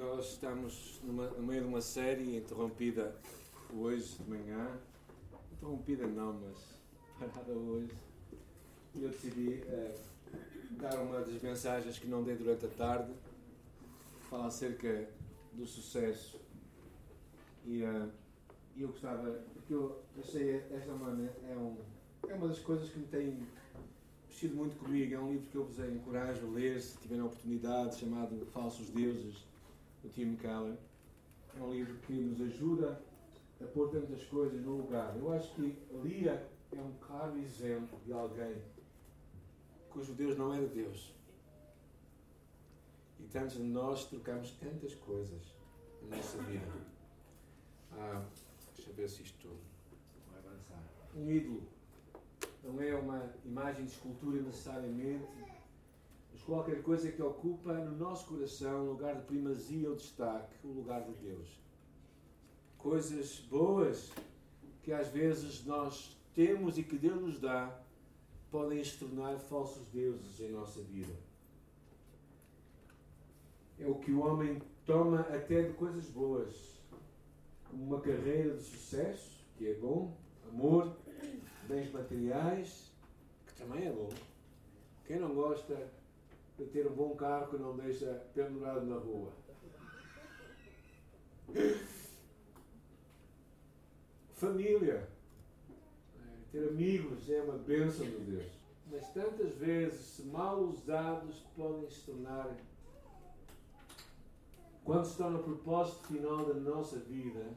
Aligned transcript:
Nós 0.00 0.30
estamos 0.30 0.98
numa, 1.04 1.26
no 1.26 1.42
meio 1.42 1.60
de 1.60 1.68
uma 1.68 1.82
série 1.82 2.38
interrompida 2.38 3.14
hoje 3.70 4.16
de 4.16 4.30
manhã. 4.30 4.66
Interrompida 5.52 6.06
não, 6.06 6.40
mas 6.40 6.80
parada 7.30 7.52
hoje. 7.52 7.92
E 8.94 9.02
eu 9.02 9.10
decidi 9.10 9.62
uh, 9.66 9.94
dar 10.80 10.98
uma 11.02 11.20
das 11.20 11.42
mensagens 11.42 11.98
que 11.98 12.06
não 12.06 12.22
dei 12.22 12.34
durante 12.34 12.64
a 12.64 12.68
tarde. 12.70 13.12
Falar 14.30 14.46
acerca 14.46 15.06
do 15.52 15.66
sucesso. 15.66 16.40
E 17.66 17.82
uh, 17.82 18.10
eu 18.78 18.88
gostava, 18.88 19.30
porque 19.52 19.74
eu 19.74 20.00
achei 20.18 20.64
esta 20.70 20.94
maneira, 20.94 21.36
é, 21.46 21.54
um, 21.54 21.76
é 22.26 22.32
uma 22.32 22.48
das 22.48 22.60
coisas 22.60 22.88
que 22.88 23.00
me 23.00 23.06
tem 23.06 23.46
mexido 24.26 24.56
muito 24.56 24.82
comigo. 24.82 25.14
É 25.14 25.18
um 25.18 25.30
livro 25.30 25.46
que 25.50 25.56
eu 25.56 25.64
vos 25.66 25.78
encorajo 25.78 26.46
a 26.46 26.50
ler, 26.52 26.80
se 26.80 26.96
tiverem 26.96 27.22
a 27.22 27.26
oportunidade, 27.26 27.98
chamado 27.98 28.46
Falsos 28.46 28.88
Deuses, 28.88 29.49
do 30.02 30.08
Tim 30.08 30.36
Keller. 30.36 30.76
É 31.56 31.62
um 31.62 31.72
livro 31.72 31.96
que 31.98 32.12
nos 32.12 32.40
ajuda 32.40 33.00
a 33.60 33.64
pôr 33.64 33.90
tantas 33.90 34.24
coisas 34.24 34.60
no 34.62 34.76
lugar. 34.78 35.16
Eu 35.16 35.32
acho 35.32 35.54
que 35.54 35.76
Lia 36.02 36.48
é 36.72 36.80
um 36.80 36.92
claro 37.00 37.36
exemplo 37.38 37.98
de 38.04 38.12
alguém 38.12 38.56
cujo 39.90 40.12
Deus 40.14 40.36
não 40.36 40.54
era 40.54 40.66
Deus. 40.66 41.12
E 43.18 43.24
tantos 43.24 43.56
de 43.56 43.62
nós 43.64 44.06
trocamos 44.06 44.52
tantas 44.52 44.94
coisas 44.94 45.54
na 46.02 46.16
nossa 46.16 46.38
vida. 46.44 46.72
Ah, 47.92 48.24
deixa 48.74 48.90
eu 48.90 48.94
ver 48.94 49.08
se 49.08 49.22
isto 49.22 49.48
vai 50.30 50.38
avançar. 50.38 50.82
Um 51.14 51.30
ídolo 51.30 51.62
não 52.62 52.80
é 52.80 52.94
uma 52.94 53.30
imagem 53.44 53.84
de 53.84 53.92
escultura 53.92 54.40
necessariamente, 54.40 55.26
mas 56.40 56.42
qualquer 56.42 56.82
coisa 56.82 57.10
que 57.10 57.22
ocupa 57.22 57.72
no 57.74 57.96
nosso 57.96 58.26
coração 58.26 58.84
um 58.84 58.90
lugar 58.90 59.16
de 59.16 59.22
primazia 59.22 59.88
ou 59.88 59.96
destaque, 59.96 60.54
o 60.64 60.68
lugar 60.68 61.02
de 61.02 61.12
Deus. 61.14 61.60
Coisas 62.78 63.40
boas 63.40 64.10
que 64.82 64.92
às 64.92 65.08
vezes 65.08 65.64
nós 65.66 66.16
temos 66.34 66.78
e 66.78 66.82
que 66.82 66.96
Deus 66.96 67.20
nos 67.20 67.40
dá 67.40 67.78
podem 68.50 68.82
se 68.82 68.98
tornar 68.98 69.38
falsos 69.38 69.86
deuses 69.88 70.40
em 70.40 70.50
nossa 70.50 70.80
vida. 70.82 71.12
É 73.78 73.86
o 73.86 73.96
que 73.96 74.10
o 74.10 74.20
homem 74.20 74.60
toma 74.84 75.20
até 75.20 75.62
de 75.62 75.72
coisas 75.74 76.06
boas, 76.06 76.80
como 77.68 77.84
uma 77.84 78.00
carreira 78.00 78.56
de 78.56 78.62
sucesso, 78.62 79.44
que 79.56 79.68
é 79.68 79.74
bom, 79.74 80.16
amor, 80.48 80.96
bens 81.68 81.92
materiais, 81.92 82.90
que 83.46 83.54
também 83.54 83.86
é 83.86 83.92
bom. 83.92 84.08
Quem 85.06 85.18
não 85.18 85.34
gosta 85.34 85.99
de 86.60 86.66
ter 86.66 86.86
um 86.86 86.94
bom 86.94 87.16
carro 87.16 87.48
que 87.48 87.56
não 87.56 87.74
deixa 87.74 88.06
pendurado 88.34 88.84
na 88.84 88.96
rua? 88.96 89.32
Família. 94.34 95.08
Ter 96.52 96.68
amigos 96.68 97.30
é 97.30 97.40
uma 97.42 97.56
bênção 97.58 98.04
de 98.04 98.18
Deus. 98.18 98.52
Mas 98.90 99.08
tantas 99.12 99.54
vezes, 99.54 100.00
se 100.00 100.22
mal 100.24 100.60
usados, 100.60 101.40
podem 101.56 101.88
se 101.88 102.04
tornar. 102.04 102.54
Quando 104.84 105.04
se 105.04 105.16
torna 105.16 105.38
o 105.38 105.42
propósito 105.42 106.08
final 106.08 106.44
da 106.44 106.54
nossa 106.54 106.98
vida, 106.98 107.56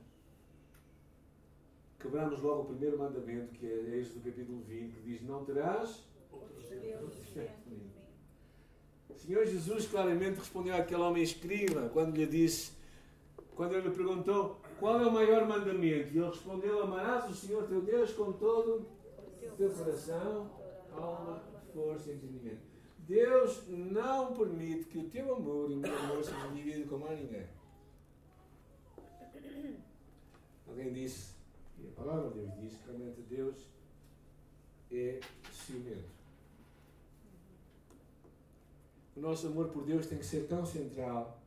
quebramos 1.99 2.39
logo 2.41 2.61
o 2.61 2.65
primeiro 2.65 2.99
mandamento, 2.99 3.53
que 3.53 3.65
é 3.65 3.97
este 3.97 4.19
do 4.19 4.29
capítulo 4.29 4.61
20, 4.61 4.93
que 4.93 5.01
diz: 5.01 5.21
Não 5.23 5.43
terás. 5.43 6.03
O 9.15 9.19
Senhor 9.19 9.45
Jesus 9.45 9.87
claramente 9.87 10.39
respondeu 10.39 10.75
àquele 10.75 11.01
homem 11.01 11.23
escriba 11.23 11.89
quando 11.89 12.15
lhe 12.15 12.25
disse, 12.25 12.73
quando 13.55 13.75
ele 13.75 13.87
lhe 13.87 13.95
perguntou 13.95 14.59
qual 14.79 14.99
é 14.99 15.05
o 15.05 15.11
maior 15.11 15.47
mandamento, 15.47 16.13
e 16.13 16.17
ele 16.17 16.27
respondeu: 16.27 16.81
Amarás 16.81 17.29
o 17.29 17.35
Senhor 17.35 17.67
teu 17.67 17.81
Deus 17.81 18.11
com 18.13 18.33
todo 18.33 18.85
o 19.41 19.55
teu 19.55 19.69
coração, 19.69 20.49
alma, 20.91 21.41
força 21.73 22.11
e 22.11 22.15
entendimento. 22.15 22.61
Deus 22.99 23.63
não 23.67 24.33
permite 24.33 24.85
que 24.85 24.97
o 24.97 25.09
teu 25.09 25.35
amor 25.35 25.69
e 25.69 25.73
o 25.73 25.77
meu 25.77 25.97
amor 25.99 26.23
sejam 26.23 26.53
divididos 26.53 26.89
com 26.89 26.97
mais 26.97 27.19
ninguém. 27.19 27.45
Alguém 30.67 30.91
disse 30.93 31.33
e 31.79 31.87
a 31.87 31.91
palavra 31.91 32.29
de 32.29 32.39
Deus 32.39 32.51
diz 32.59 32.73
que 32.75 32.85
realmente 32.85 33.21
Deus 33.21 33.55
é 34.91 35.19
ciumento. 35.51 36.22
O 39.15 39.19
nosso 39.19 39.47
amor 39.47 39.67
por 39.69 39.83
Deus 39.83 40.07
tem 40.07 40.17
que 40.17 40.25
ser 40.25 40.47
tão 40.47 40.65
central 40.65 41.39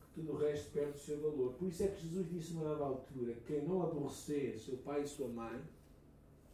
que 0.00 0.20
tudo 0.20 0.32
o 0.32 0.36
resto 0.36 0.70
perde 0.72 0.96
o 0.96 1.00
seu 1.00 1.20
valor. 1.20 1.54
Por 1.54 1.68
isso 1.68 1.82
é 1.82 1.88
que 1.88 2.06
Jesus 2.06 2.28
disse 2.30 2.52
numa 2.52 2.68
nova 2.68 2.84
altura: 2.84 3.34
quem 3.46 3.62
não 3.62 3.82
aborrecer 3.82 4.58
seu 4.58 4.76
pai 4.78 5.02
e 5.02 5.08
sua 5.08 5.28
mãe 5.28 5.60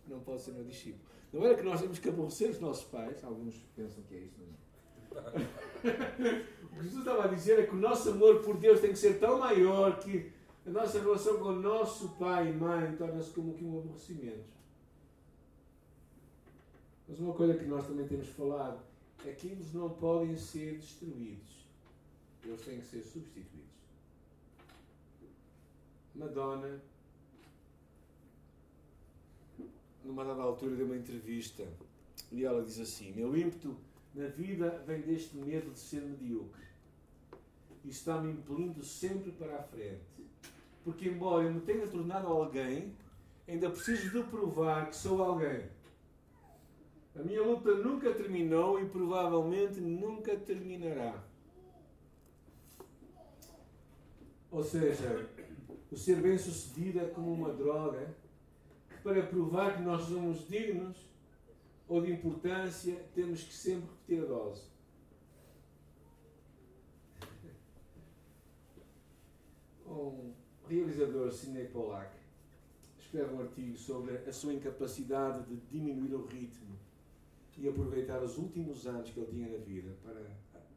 não 0.06 0.20
pode 0.20 0.42
ser 0.42 0.52
meu 0.52 0.64
discípulo. 0.64 1.04
Não 1.32 1.44
era 1.44 1.56
que 1.56 1.62
nós 1.62 1.80
temos 1.80 1.98
que 1.98 2.08
aborrecer 2.08 2.50
os 2.50 2.60
nossos 2.60 2.84
pais, 2.84 3.22
alguns 3.24 3.56
pensam 3.74 4.02
que 4.04 4.14
é 4.14 4.18
isso, 4.18 4.40
não 4.40 4.46
é? 4.46 4.66
o 6.62 6.68
que 6.68 6.82
Jesus 6.82 6.98
estava 6.98 7.24
a 7.24 7.28
dizer 7.28 7.58
é 7.58 7.66
que 7.66 7.74
o 7.74 7.78
nosso 7.78 8.10
amor 8.10 8.42
por 8.42 8.56
Deus 8.58 8.80
tem 8.80 8.90
que 8.90 8.98
ser 8.98 9.18
tão 9.18 9.38
maior 9.38 9.98
que 9.98 10.30
a 10.64 10.70
nossa 10.70 11.00
relação 11.00 11.38
com 11.38 11.48
o 11.48 11.60
nosso 11.60 12.10
pai 12.10 12.50
e 12.50 12.52
mãe 12.52 12.94
torna-se 12.96 13.30
como 13.30 13.54
que 13.54 13.64
um 13.64 13.78
aborrecimento. 13.78 14.56
Mas 17.08 17.18
uma 17.18 17.34
coisa 17.34 17.54
que 17.54 17.64
nós 17.64 17.86
também 17.86 18.06
temos 18.06 18.28
falado 18.28 18.80
é 19.24 19.32
que 19.32 19.48
eles 19.48 19.72
não 19.72 19.90
podem 19.90 20.36
ser 20.36 20.76
destruídos. 20.76 21.66
Eles 22.44 22.60
têm 22.62 22.80
que 22.80 22.86
ser 22.86 23.02
substituídos. 23.02 23.66
Madonna, 26.14 26.80
numa 30.04 30.24
dada 30.24 30.42
altura, 30.42 30.76
deu 30.76 30.86
uma 30.86 30.96
entrevista 30.96 31.66
e 32.30 32.44
ela 32.44 32.62
diz 32.62 32.78
assim: 32.78 33.12
Meu 33.12 33.36
ímpeto 33.36 33.76
na 34.14 34.28
vida 34.28 34.82
vem 34.86 35.02
deste 35.02 35.36
medo 35.36 35.72
de 35.72 35.78
ser 35.78 36.02
medíocre. 36.02 36.64
E 37.84 37.90
está-me 37.90 38.32
impelindo 38.32 38.82
sempre 38.84 39.32
para 39.32 39.58
a 39.58 39.62
frente 39.62 40.16
porque, 40.86 41.08
embora 41.08 41.42
eu 41.42 41.52
me 41.52 41.60
tenha 41.62 41.84
tornado 41.88 42.28
alguém, 42.28 42.94
ainda 43.48 43.68
preciso 43.68 44.08
de 44.08 44.22
provar 44.30 44.88
que 44.88 44.94
sou 44.94 45.20
alguém. 45.20 45.64
A 47.18 47.22
minha 47.22 47.42
luta 47.42 47.74
nunca 47.74 48.12
terminou 48.12 48.78
e 48.78 48.86
provavelmente 48.86 49.80
nunca 49.80 50.36
terminará. 50.36 51.24
Ou 54.50 54.62
seja, 54.62 55.26
o 55.90 55.96
ser 55.96 56.20
bem-sucedido 56.20 57.00
é 57.00 57.06
como 57.06 57.32
uma 57.32 57.54
droga 57.54 58.14
que, 58.88 58.98
para 59.02 59.22
provar 59.22 59.76
que 59.76 59.82
nós 59.82 60.02
somos 60.02 60.46
dignos 60.46 60.96
ou 61.88 62.02
de 62.02 62.12
importância, 62.12 63.02
temos 63.14 63.42
que 63.42 63.54
sempre 63.54 63.88
repetir 63.88 64.22
a 64.22 64.26
dose. 64.26 64.62
Um, 69.86 70.32
realizador 70.68 71.32
Sidney 71.32 71.68
Pollack 71.68 72.14
escreve 72.98 73.34
um 73.34 73.40
artigo 73.40 73.76
sobre 73.78 74.18
a 74.18 74.32
sua 74.32 74.52
incapacidade 74.52 75.46
de 75.46 75.56
diminuir 75.70 76.12
o 76.12 76.26
ritmo 76.26 76.75
e 77.58 77.68
aproveitar 77.68 78.22
os 78.22 78.36
últimos 78.36 78.86
anos 78.86 79.10
que 79.10 79.20
ele 79.20 79.30
tinha 79.30 79.48
na 79.48 79.64
vida 79.64 79.96
para, 80.02 80.20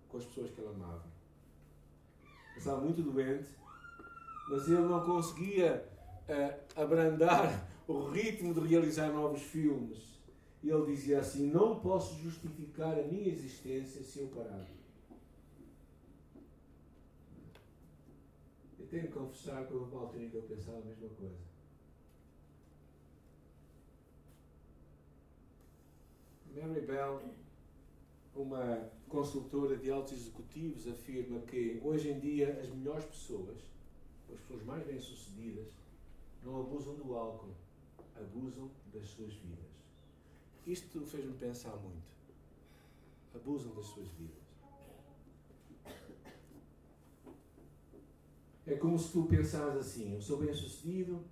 com 0.07 0.17
as 0.17 0.25
pessoas 0.25 0.49
que 0.51 0.61
ele 0.61 0.69
amava. 0.69 1.05
Ele 2.51 2.57
estava 2.57 2.81
muito 2.81 3.01
doente, 3.01 3.49
mas 4.49 4.67
ele 4.67 4.81
não 4.81 5.05
conseguia 5.05 5.85
uh, 6.27 6.81
abrandar 6.81 7.67
o 7.87 8.09
ritmo 8.09 8.53
de 8.53 8.67
realizar 8.67 9.09
novos 9.11 9.41
filmes. 9.41 10.19
E 10.61 10.69
ele 10.69 10.85
dizia 10.87 11.19
assim: 11.19 11.47
Não 11.47 11.79
posso 11.79 12.19
justificar 12.21 12.97
a 12.97 13.03
minha 13.03 13.29
existência 13.29 14.03
se 14.03 14.19
eu 14.19 14.27
parar. 14.27 14.65
tenho 18.89 19.07
que 19.07 19.13
confessar 19.13 19.65
que 19.65 19.73
houve 19.73 19.91
uma 19.91 20.01
altura 20.01 20.27
que 20.27 20.35
eu 20.35 20.41
pensava 20.43 20.79
a 20.79 20.85
mesma 20.85 21.09
coisa. 21.09 21.37
Mary 26.55 26.81
Bell, 26.81 27.21
uma 28.35 28.89
consultora 29.07 29.75
de 29.75 29.91
altos 29.91 30.13
executivos, 30.13 30.87
afirma 30.87 31.39
que 31.41 31.79
hoje 31.83 32.09
em 32.09 32.19
dia 32.19 32.59
as 32.61 32.69
melhores 32.69 33.05
pessoas, 33.05 33.57
as 34.31 34.39
pessoas 34.39 34.63
mais 34.63 34.85
bem-sucedidas, 34.85 35.67
não 36.43 36.61
abusam 36.61 36.95
do 36.95 37.15
álcool, 37.15 37.55
abusam 38.15 38.69
das 38.93 39.05
suas 39.07 39.33
vidas. 39.33 39.69
Isto 40.65 41.01
fez-me 41.01 41.33
pensar 41.33 41.75
muito. 41.77 42.07
Abusam 43.33 43.73
das 43.73 43.85
suas 43.85 44.07
vidas. 44.09 44.39
É 48.65 48.75
como 48.75 48.99
se 48.99 49.11
tu 49.11 49.23
pensares 49.23 49.75
assim: 49.77 50.13
eu 50.13 50.21
sou 50.21 50.37
bem 50.37 50.53
sucedido, 50.53 51.23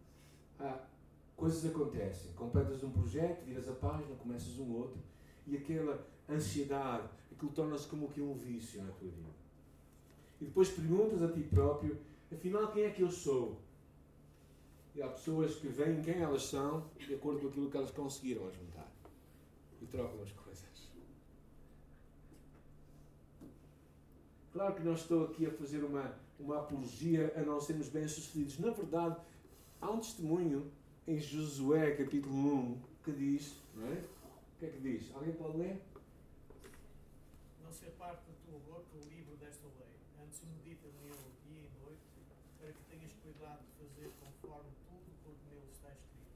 ah, 0.59 0.87
coisas 1.35 1.63
acontecem. 1.65 2.33
Completas 2.33 2.83
um 2.83 2.91
projeto, 2.91 3.45
viras 3.45 3.69
a 3.69 3.73
página, 3.73 4.15
começas 4.15 4.57
um 4.57 4.73
outro, 4.73 4.99
e 5.47 5.55
aquela 5.55 6.05
ansiedade, 6.29 7.07
aquilo 7.31 7.51
torna-se 7.51 7.87
como 7.87 8.09
que 8.09 8.21
um 8.21 8.33
vício 8.33 8.83
na 8.83 8.91
tua 8.91 9.09
vida. 9.09 9.29
E 10.41 10.45
depois 10.45 10.69
perguntas 10.69 11.23
a 11.23 11.31
ti 11.31 11.41
próprio, 11.41 11.97
afinal, 12.31 12.71
quem 12.71 12.83
é 12.83 12.89
que 12.91 13.01
eu 13.01 13.09
sou? 13.09 13.59
E 14.93 15.01
há 15.01 15.07
pessoas 15.07 15.55
que 15.55 15.67
veem 15.67 16.01
quem 16.01 16.21
elas 16.21 16.43
são 16.43 16.89
de 16.97 17.13
acordo 17.15 17.41
com 17.41 17.47
aquilo 17.47 17.69
que 17.69 17.77
elas 17.77 17.91
conseguiram 17.91 18.51
juntar. 18.51 18.91
E 19.81 19.85
trocam 19.85 20.21
as 20.21 20.31
coisas. 20.31 20.67
Claro 24.51 24.73
que 24.73 24.81
não 24.81 24.93
estou 24.93 25.25
aqui 25.25 25.45
a 25.45 25.51
fazer 25.51 25.83
uma, 25.83 26.15
uma 26.39 26.57
apologia 26.57 27.31
a 27.35 27.41
não 27.41 27.61
sermos 27.61 27.89
bem-sucedidos. 27.89 28.57
Na 28.57 28.71
verdade, 28.71 29.17
há 29.79 29.91
um 29.91 29.99
testemunho 29.99 30.71
em 31.07 31.19
Josué, 31.19 31.91
capítulo 31.91 32.35
1, 32.35 32.81
que 33.03 33.11
diz, 33.11 33.53
não 33.75 33.87
é? 33.87 34.03
O 34.57 34.59
que 34.59 34.65
é 34.65 34.69
que 34.69 34.79
diz? 34.79 35.13
Alguém 35.13 35.33
pode 35.35 35.57
ler? 35.59 35.79
Não 37.63 37.71
ser 37.71 37.91
parte 37.91 38.25
da 38.25 38.33
tua 38.43 38.57
boca 38.65 38.87
o 38.95 39.07
livro 39.07 39.37
desta 39.37 39.67
lei. 39.77 39.93
Antes 40.19 40.41
medita 40.41 40.87
nele 40.99 41.13
dia 41.45 41.61
e 41.61 41.69
noite, 41.79 42.01
para 42.59 42.71
que 42.71 42.81
tenhas 42.89 43.13
cuidado 43.21 43.61
de 43.61 43.85
fazer 43.85 44.11
conforme 44.19 44.71
tudo 44.89 45.13
quanto 45.23 45.37
nele 45.53 45.69
está 45.71 45.89
escrito. 45.89 46.33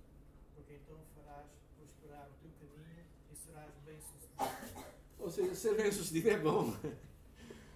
Porque 0.54 0.74
então 0.76 1.00
farás 1.16 1.48
prosperar 1.76 2.30
o 2.30 2.34
teu 2.44 2.52
caminho 2.62 3.06
e 3.32 3.36
serás 3.36 3.72
bem-sucedido. 3.84 4.86
Ou 5.18 5.32
seja, 5.32 5.56
ser 5.56 5.76
bem-sucedido 5.76 6.30
é 6.30 6.38
bom. 6.38 6.76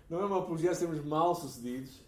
Não 0.07 0.21
é 0.21 0.25
uma 0.27 0.41
apologia 0.41 0.75
sermos 0.75 1.03
mal-sucedidos. 1.03 2.05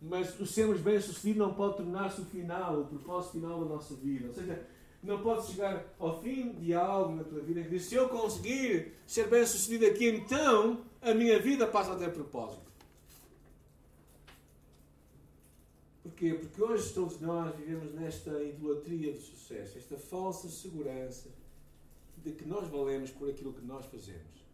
Mas 0.00 0.40
o 0.40 0.46
sermos 0.46 0.80
bem-sucedido 0.80 1.40
não 1.40 1.52
pode 1.52 1.76
tornar-se 1.76 2.22
o 2.22 2.24
final, 2.24 2.80
o 2.80 2.86
propósito 2.86 3.32
final 3.32 3.60
da 3.60 3.66
nossa 3.66 3.94
vida. 3.96 4.28
Ou 4.28 4.34
seja, 4.34 4.66
não 5.06 5.22
pode 5.22 5.46
chegar 5.46 5.94
ao 5.98 6.20
fim 6.20 6.50
de 6.52 6.74
algo 6.74 7.14
na 7.14 7.24
tua 7.24 7.40
vida 7.40 7.60
e 7.60 7.62
dizer: 7.62 7.78
se 7.78 7.94
eu 7.94 8.08
conseguir 8.08 8.92
ser 9.06 9.28
bem-sucedido 9.28 9.86
aqui, 9.86 10.08
então 10.08 10.84
a 11.00 11.14
minha 11.14 11.38
vida 11.38 11.66
passa 11.66 11.92
a 11.92 11.96
ter 11.96 12.12
propósito. 12.12 12.66
Porquê? 16.02 16.34
Porque 16.34 16.62
hoje 16.62 16.92
todos 16.92 17.20
nós 17.20 17.54
vivemos 17.56 17.92
nesta 17.94 18.42
idolatria 18.42 19.12
do 19.12 19.20
sucesso, 19.20 19.78
esta 19.78 19.96
falsa 19.96 20.48
segurança 20.48 21.28
de 22.18 22.32
que 22.32 22.44
nós 22.44 22.68
valemos 22.68 23.10
por 23.10 23.30
aquilo 23.30 23.52
que 23.52 23.64
nós 23.64 23.86
fazemos. 23.86 24.44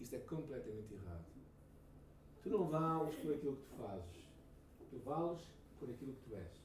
Isto 0.00 0.16
é 0.16 0.18
completamente 0.18 0.94
errado. 0.94 1.24
Tu 2.42 2.50
não 2.50 2.64
vales 2.64 3.14
por 3.16 3.32
aquilo 3.32 3.56
que 3.56 3.62
tu 3.62 3.76
fazes. 3.76 4.24
Tu 4.90 4.98
vales 4.98 5.40
por 5.78 5.88
aquilo 5.88 6.12
que 6.12 6.28
tu 6.28 6.34
és. 6.34 6.62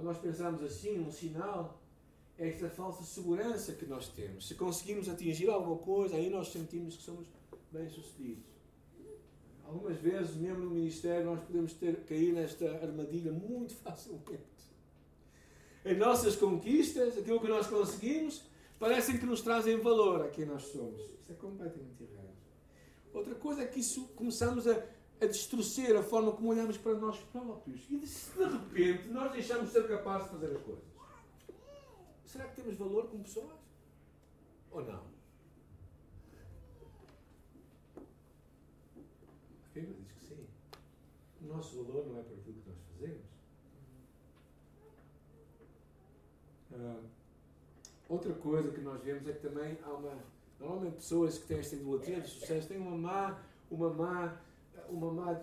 Quando 0.00 0.14
nós 0.14 0.18
pensamos 0.18 0.62
assim, 0.62 0.98
um 0.98 1.12
sinal 1.12 1.78
é 2.38 2.48
esta 2.48 2.70
falsa 2.70 3.04
segurança 3.04 3.74
que 3.74 3.84
nós 3.84 4.08
temos. 4.08 4.48
Se 4.48 4.54
conseguimos 4.54 5.10
atingir 5.10 5.50
alguma 5.50 5.76
coisa, 5.76 6.16
aí 6.16 6.30
nós 6.30 6.48
sentimos 6.48 6.96
que 6.96 7.02
somos 7.02 7.26
bem-sucedidos. 7.70 8.42
Algumas 9.62 9.98
vezes, 9.98 10.36
mesmo 10.36 10.64
no 10.64 10.70
ministério, 10.70 11.26
nós 11.26 11.44
podemos 11.44 11.74
ter, 11.74 12.02
cair 12.06 12.32
nesta 12.32 12.64
armadilha 12.76 13.30
muito 13.30 13.74
facilmente. 13.84 14.40
As 15.84 15.98
nossas 15.98 16.34
conquistas, 16.34 17.18
aquilo 17.18 17.38
que 17.38 17.48
nós 17.48 17.66
conseguimos, 17.66 18.42
parecem 18.78 19.18
que 19.18 19.26
nos 19.26 19.42
trazem 19.42 19.76
valor 19.80 20.22
a 20.24 20.28
quem 20.28 20.46
nós 20.46 20.62
somos. 20.62 20.98
Isso 21.20 21.30
é 21.30 21.34
completamente 21.34 22.04
errado. 22.04 22.32
Outra 23.12 23.34
coisa 23.34 23.64
é 23.64 23.66
que 23.66 23.80
isso 23.80 24.08
começamos 24.16 24.66
a, 24.66 24.82
a 25.20 25.26
distorcer 25.26 25.96
a 25.96 26.02
forma 26.02 26.32
como 26.32 26.50
olhamos 26.50 26.78
para 26.78 26.94
nós 26.94 27.18
próprios. 27.32 27.82
E 27.90 27.98
de, 27.98 28.06
de 28.06 28.44
repente 28.44 29.08
nós 29.08 29.32
deixamos 29.32 29.66
de 29.66 29.72
ser 29.72 29.88
capazes 29.88 30.24
de 30.24 30.32
fazer 30.32 30.56
as 30.56 30.62
coisas. 30.62 30.84
Será 32.24 32.44
que 32.46 32.56
temos 32.62 32.76
valor 32.76 33.08
como 33.08 33.24
pessoas? 33.24 33.58
Ou 34.70 34.84
não? 34.84 35.02
A 39.64 39.74
Bíblia 39.74 39.96
diz 39.98 40.12
que 40.12 40.24
sim. 40.24 40.46
O 41.42 41.46
nosso 41.46 41.82
valor 41.84 42.06
não 42.06 42.20
é 42.20 42.22
por 42.22 42.38
aquilo 42.38 42.60
que 42.62 42.68
nós 42.68 42.78
fazemos. 42.92 43.30
Uh, 46.72 47.04
outra 48.08 48.32
coisa 48.34 48.70
que 48.70 48.80
nós 48.80 49.02
vemos 49.02 49.26
é 49.28 49.32
que 49.32 49.40
também 49.40 49.76
há 49.82 49.90
uma 49.90 50.16
Normalmente 50.60 50.96
pessoas 50.96 51.38
que 51.38 51.46
têm 51.46 51.58
esta 51.58 51.74
idolatria 51.74 52.20
de 52.20 52.28
sucesso 52.28 52.68
têm 52.68 52.76
uma 52.76 52.96
má, 52.96 53.38
uma 53.70 53.88
má, 53.88 54.36
uma 54.90 55.12
má 55.12 55.40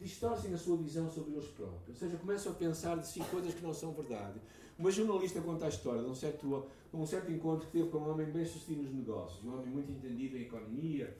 distorcem 0.00 0.52
a 0.52 0.58
sua 0.58 0.76
visão 0.76 1.10
sobre 1.10 1.32
eles 1.32 1.46
próprios. 1.48 1.88
Ou 1.88 1.94
seja, 1.94 2.16
começam 2.16 2.52
a 2.52 2.54
pensar 2.54 2.96
de 2.96 3.06
si 3.06 3.20
coisas 3.30 3.54
que 3.54 3.62
não 3.62 3.74
são 3.74 3.92
verdade. 3.92 4.40
Uma 4.78 4.90
jornalista 4.90 5.40
conta 5.40 5.66
a 5.66 5.68
história 5.68 6.02
de 6.02 6.08
um 6.08 6.14
certo, 6.14 6.66
um 6.92 7.06
certo 7.06 7.30
encontro 7.30 7.66
que 7.66 7.72
teve 7.72 7.88
com 7.90 7.98
um 7.98 8.10
homem 8.10 8.26
bem 8.26 8.44
sucedido 8.44 8.82
nos 8.82 8.94
negócios, 8.94 9.44
um 9.44 9.54
homem 9.54 9.66
muito 9.66 9.92
entendido 9.92 10.36
em 10.36 10.42
economia 10.42 11.16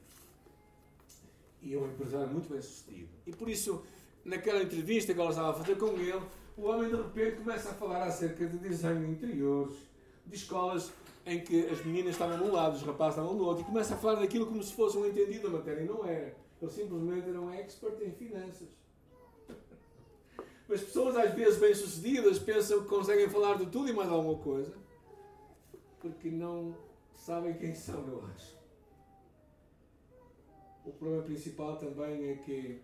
e 1.61 1.77
um 1.77 1.87
empresário 1.87 2.27
muito 2.27 2.49
bem 2.49 2.61
sucedido. 2.61 3.09
E 3.25 3.31
por 3.31 3.47
isso, 3.47 3.83
naquela 4.25 4.61
entrevista 4.61 5.13
que 5.13 5.19
ela 5.19 5.29
estava 5.29 5.51
a 5.51 5.53
fazer 5.53 5.77
com 5.77 5.87
ele, 5.87 6.21
o 6.57 6.63
homem 6.63 6.89
de 6.89 6.95
repente 6.95 7.37
começa 7.37 7.69
a 7.69 7.73
falar 7.73 8.03
acerca 8.03 8.45
de 8.45 8.57
desenho 8.57 9.05
de 9.05 9.11
interiores, 9.11 9.75
de 10.25 10.35
escolas 10.35 10.91
em 11.25 11.39
que 11.39 11.65
as 11.67 11.83
meninas 11.85 12.11
estavam 12.11 12.37
de 12.37 12.43
um 12.43 12.51
lado, 12.51 12.75
os 12.75 12.83
rapazes 12.83 13.17
estavam 13.17 13.37
do 13.37 13.45
outro, 13.45 13.63
e 13.63 13.65
começa 13.65 13.95
a 13.95 13.97
falar 13.97 14.15
daquilo 14.19 14.45
como 14.45 14.61
se 14.61 14.73
fosse 14.73 14.97
um 14.97 15.05
entendido 15.05 15.49
da 15.49 15.57
matéria. 15.57 15.81
E 15.81 15.85
não 15.87 16.05
era. 16.05 16.44
Ele 16.61 16.71
simplesmente 16.71 17.29
era 17.29 17.41
um 17.41 17.51
expert 17.51 18.01
em 18.01 18.11
finanças. 18.11 18.69
Mas 20.67 20.81
pessoas, 20.81 21.15
às 21.15 21.33
vezes 21.33 21.59
bem-sucedidas, 21.59 22.39
pensam 22.39 22.81
que 22.81 22.89
conseguem 22.89 23.29
falar 23.29 23.57
de 23.57 23.67
tudo 23.67 23.87
e 23.87 23.93
mais 23.93 24.09
alguma 24.09 24.41
coisa, 24.41 24.73
porque 25.99 26.29
não 26.29 26.75
sabem 27.15 27.53
quem 27.53 27.75
são, 27.75 28.07
eu 28.07 28.25
acho. 28.33 28.55
O 30.85 30.91
problema 30.91 31.23
principal 31.23 31.77
também 31.77 32.29
é 32.29 32.35
que 32.35 32.81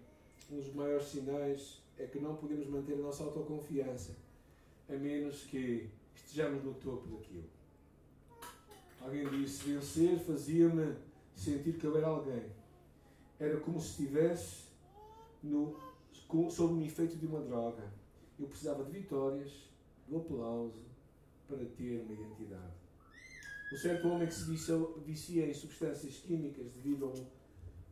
um 0.52 0.58
dos 0.58 0.74
maiores 0.74 1.08
sinais 1.08 1.82
é 1.98 2.06
que 2.06 2.20
não 2.20 2.36
podemos 2.36 2.68
manter 2.68 2.94
a 2.94 2.98
nossa 2.98 3.24
autoconfiança, 3.24 4.16
a 4.90 4.94
menos 4.94 5.44
que 5.44 5.90
estejamos 6.16 6.64
no 6.64 6.74
topo 6.76 7.08
daquilo. 7.08 7.50
Alguém 9.02 9.28
disse: 9.30 9.72
vencer 9.72 10.20
fazia-me 10.20 10.96
sentir 11.36 11.74
que 11.74 11.86
eu 11.86 11.98
era 11.98 12.08
alguém. 12.08 12.61
Era 13.42 13.60
como 13.60 13.82
se 13.82 14.04
estivesse 14.04 14.66
no, 15.42 15.76
sob 16.52 16.76
o 16.76 16.86
efeito 16.86 17.18
de 17.18 17.26
uma 17.26 17.42
droga. 17.42 17.92
Eu 18.40 18.46
precisava 18.46 18.84
de 18.84 18.92
vitórias, 18.92 19.52
do 20.08 20.18
aplauso, 20.18 20.84
para 21.48 21.66
ter 21.66 22.02
uma 22.02 22.14
identidade. 22.14 22.76
Um 23.74 23.78
certo 23.78 24.08
homem 24.10 24.28
que 24.28 24.34
se 24.36 24.46
vicia 25.04 25.48
em 25.48 25.54
substâncias 25.56 26.18
químicas 26.18 26.68
devido 26.72 27.06
a 27.06 27.08
um, 27.08 27.26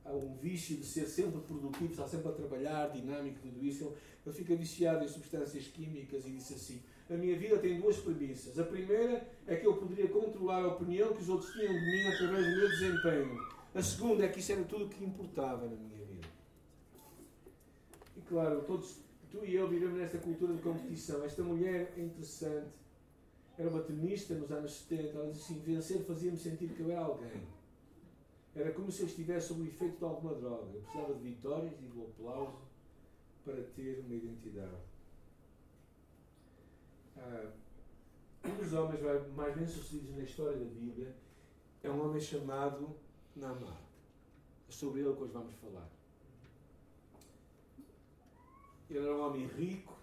a 0.06 0.16
um 0.16 0.36
vício 0.36 0.78
de 0.78 0.86
ser 0.86 1.08
sempre 1.08 1.42
produtivo, 1.42 1.94
estar 1.94 2.08
sempre 2.08 2.30
a 2.30 2.32
trabalhar, 2.32 2.90
dinâmico, 2.90 3.40
tudo 3.42 3.66
isso, 3.66 3.86
ele, 3.86 3.96
ele 4.28 4.36
fica 4.36 4.56
viciado 4.56 5.04
em 5.04 5.08
substâncias 5.08 5.66
químicas 5.66 6.28
e 6.28 6.30
disse 6.30 6.54
assim: 6.54 6.84
a 7.10 7.14
minha 7.16 7.36
vida 7.36 7.58
tem 7.58 7.82
duas 7.82 7.98
premissas. 7.98 8.60
A 8.60 8.66
primeira 8.66 9.28
é 9.48 9.56
que 9.56 9.66
eu 9.66 9.78
poderia 9.78 10.10
controlar 10.10 10.62
a 10.62 10.68
opinião 10.68 11.12
que 11.12 11.24
os 11.24 11.30
outros 11.30 11.52
tinham 11.54 11.74
de 11.74 11.80
mim 11.80 12.08
através 12.08 12.46
do 12.46 12.56
meu 12.56 12.70
desempenho. 12.70 13.59
A 13.74 13.82
segunda 13.84 14.26
é 14.26 14.30
que 14.30 14.40
isso 14.40 14.52
era 14.52 14.64
tudo 14.64 14.86
o 14.86 14.90
que 14.90 15.04
importava 15.04 15.68
na 15.68 15.76
minha 15.76 16.06
vida. 16.06 16.28
E 18.18 18.22
claro, 18.22 18.64
todos, 18.64 18.98
tu 19.30 19.46
e 19.46 19.56
eu 19.56 19.68
vivemos 19.68 19.98
nesta 19.98 20.18
cultura 20.18 20.54
de 20.54 20.62
competição. 20.62 21.24
Esta 21.24 21.44
mulher 21.44 21.94
é 21.96 22.02
interessante. 22.02 22.72
Era 23.58 23.70
uma 23.70 23.82
tenista 23.82 24.34
nos 24.34 24.52
anos 24.52 24.72
70. 24.72 25.18
Ela 25.18 25.32
disse 25.32 25.54
assim: 25.54 25.60
vencer 25.60 26.04
fazia-me 26.04 26.38
sentir 26.38 26.70
que 26.70 26.80
eu 26.80 26.92
era 26.92 27.02
alguém. 27.02 27.44
Era 28.56 28.72
como 28.72 28.92
se 28.92 29.02
eu 29.02 29.08
estivesse 29.08 29.50
sob 29.50 29.62
o 29.62 29.68
efeito 29.68 29.98
de 29.98 30.04
alguma 30.04 30.34
droga. 30.34 30.72
Eu 30.74 30.82
precisava 30.82 31.14
de 31.14 31.24
vitórias 31.24 31.74
e 31.80 31.86
do 31.86 32.06
aplauso 32.06 32.58
para 33.46 33.62
ter 33.76 34.00
uma 34.00 34.16
identidade. 34.16 34.82
Ah, 37.18 37.52
um 38.46 38.56
dos 38.56 38.74
homens 38.74 39.02
mais 39.36 39.56
bem-sucedidos 39.56 40.16
na 40.16 40.24
história 40.24 40.58
da 40.58 40.66
Bíblia 40.66 41.16
é 41.84 41.90
um 41.90 42.04
homem 42.06 42.20
chamado 42.20 42.96
Naamã. 43.36 43.78
É 44.68 44.72
sobre 44.72 45.02
ele 45.02 45.14
que 45.14 45.24
hoje 45.24 45.34
vamos 45.34 45.56
falar. 45.56 45.88
Ele 48.90 49.00
era 49.00 49.16
um 49.16 49.26
homem 49.26 49.48
rico, 49.48 49.96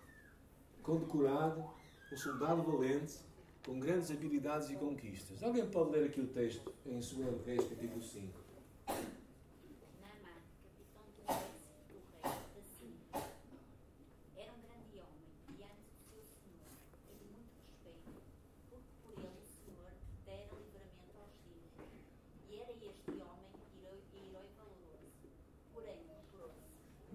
condecorado, 0.83 1.65
um 2.13 2.17
soldado 2.17 2.63
valente, 2.63 3.19
com 3.65 3.81
grandes 3.81 4.11
habilidades 4.11 4.71
e 4.71 4.77
conquistas. 4.77 5.43
Alguém 5.43 5.69
pode 5.69 5.91
ler 5.91 6.07
aqui 6.09 6.21
o 6.21 6.29
texto 6.29 6.73
em 6.85 7.01
2 7.01 7.45
Reis, 7.45 7.69
capítulo 7.69 8.03
5? 8.03 8.47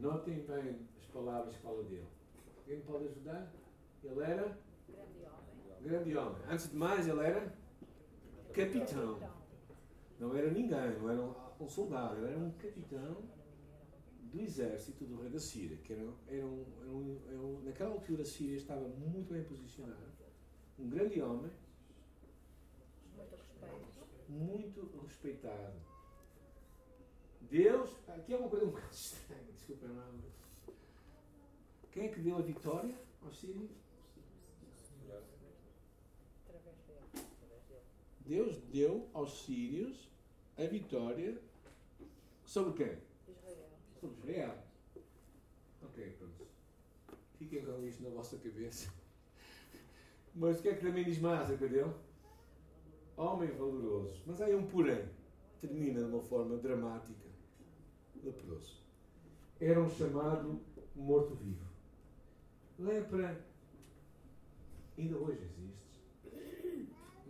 Notem 0.02 0.40
bem 0.40 0.80
as 1.00 1.06
palavras 1.14 1.56
que 1.56 1.62
fala 1.62 1.84
dele. 1.84 2.08
Alguém 2.58 2.78
me 2.78 2.84
pode 2.84 3.06
ajudar? 3.06 3.52
Ele 4.04 4.20
era? 4.20 4.58
Grande 4.90 5.24
homem. 5.24 5.82
Grande 5.84 6.18
homem. 6.18 6.42
Antes 6.62 6.74
de 6.74 6.78
mais, 6.78 7.08
ele 7.08 7.20
era? 7.22 7.52
Capitão. 8.54 9.20
Não 10.20 10.38
era 10.38 10.52
ninguém, 10.52 11.00
não 11.00 11.10
era 11.10 11.22
um 11.60 11.68
soldado, 11.68 12.18
ele 12.18 12.28
era 12.28 12.38
um 12.38 12.52
capitão 12.52 13.24
do 14.32 14.40
exército 14.40 15.04
do 15.06 15.20
rei 15.22 15.32
da 15.32 15.40
Síria, 15.40 15.78
que 15.78 15.92
era, 15.92 16.04
era, 16.28 16.46
um, 16.46 16.66
era, 16.80 16.92
um, 16.92 17.22
era 17.28 17.40
um, 17.40 17.62
naquela 17.64 17.94
altura 17.94 18.22
a 18.22 18.26
Síria 18.26 18.58
estava 18.58 18.88
muito 18.88 19.34
bem 19.34 19.44
posicionada. 19.44 20.14
Um 20.78 20.88
grande 20.88 21.20
homem, 21.20 21.50
muito 24.30 24.88
respeitado. 25.02 25.74
Deus, 27.50 27.98
aqui 28.08 28.36
é 28.36 28.38
uma 28.38 28.50
coisa 28.50 28.66
um 28.66 28.70
bocado 28.70 28.94
estranha, 28.94 29.52
desculpa 29.52 29.88
mas 29.88 30.32
quem 31.92 32.06
é 32.06 32.10
que 32.10 32.20
deu 32.20 32.38
a 32.38 32.42
vitória 32.42 32.96
aos 33.24 33.40
sírios? 33.40 33.81
Deus 38.32 38.56
deu 38.72 39.10
aos 39.14 39.44
sírios 39.44 40.10
a 40.58 40.64
vitória 40.64 41.38
sobre 42.46 42.72
quem? 42.82 42.98
Israel. 43.28 43.70
Sobre 44.00 44.18
Israel. 44.20 44.58
Ok, 45.84 46.16
pronto. 46.18 46.48
Fiquem 47.38 47.66
com 47.66 47.86
isto 47.86 48.02
na 48.02 48.10
vossa 48.10 48.38
cabeça. 48.38 48.90
Mas 50.34 50.60
o 50.60 50.62
que 50.62 50.70
é 50.70 50.76
que 50.76 50.86
também 50.86 51.04
diz 51.04 51.20
mais 51.20 51.50
dele? 51.60 51.94
Homem 53.18 53.52
valoroso. 53.52 54.24
Mas 54.26 54.40
aí 54.40 54.56
um 54.56 54.66
porém. 54.66 55.10
Termina 55.60 56.00
de 56.00 56.06
uma 56.06 56.22
forma 56.22 56.56
dramática. 56.56 57.28
Leproso. 58.24 58.82
Era 59.60 59.82
um 59.82 59.90
chamado 59.90 60.62
morto-vivo. 60.96 61.66
Lepra 62.80 63.46
ainda 64.98 65.18
hoje 65.18 65.44
existe. 65.44 65.81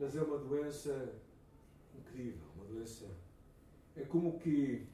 Mas 0.02 0.16
é 0.16 0.24
uma 0.24 0.40
doença 0.40 1.14
incrível. 1.96 2.48
Uma 2.56 2.66
doença. 2.66 3.08
É 3.96 4.04
como 4.04 4.40
que 4.40 4.88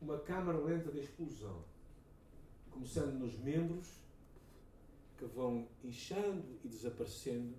uma 0.00 0.18
câmara 0.20 0.56
lenta 0.58 0.90
de 0.90 1.00
explosão. 1.00 1.62
Começando 2.70 3.18
nos 3.18 3.38
membros 3.38 3.86
que 5.18 5.26
vão 5.26 5.68
inchando 5.84 6.58
e 6.64 6.68
desaparecendo, 6.68 7.54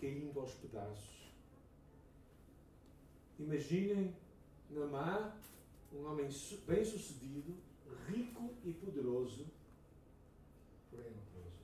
caindo 0.00 0.40
aos 0.40 0.52
pedaços. 0.54 1.32
Imaginem 3.38 4.12
Namá, 4.68 5.38
um 5.92 6.06
homem 6.06 6.28
bem 6.66 6.84
sucedido, 6.84 7.54
rico 8.08 8.52
e 8.64 8.72
poderoso, 8.72 9.46
porém 10.90 11.12
leproso. 11.12 11.60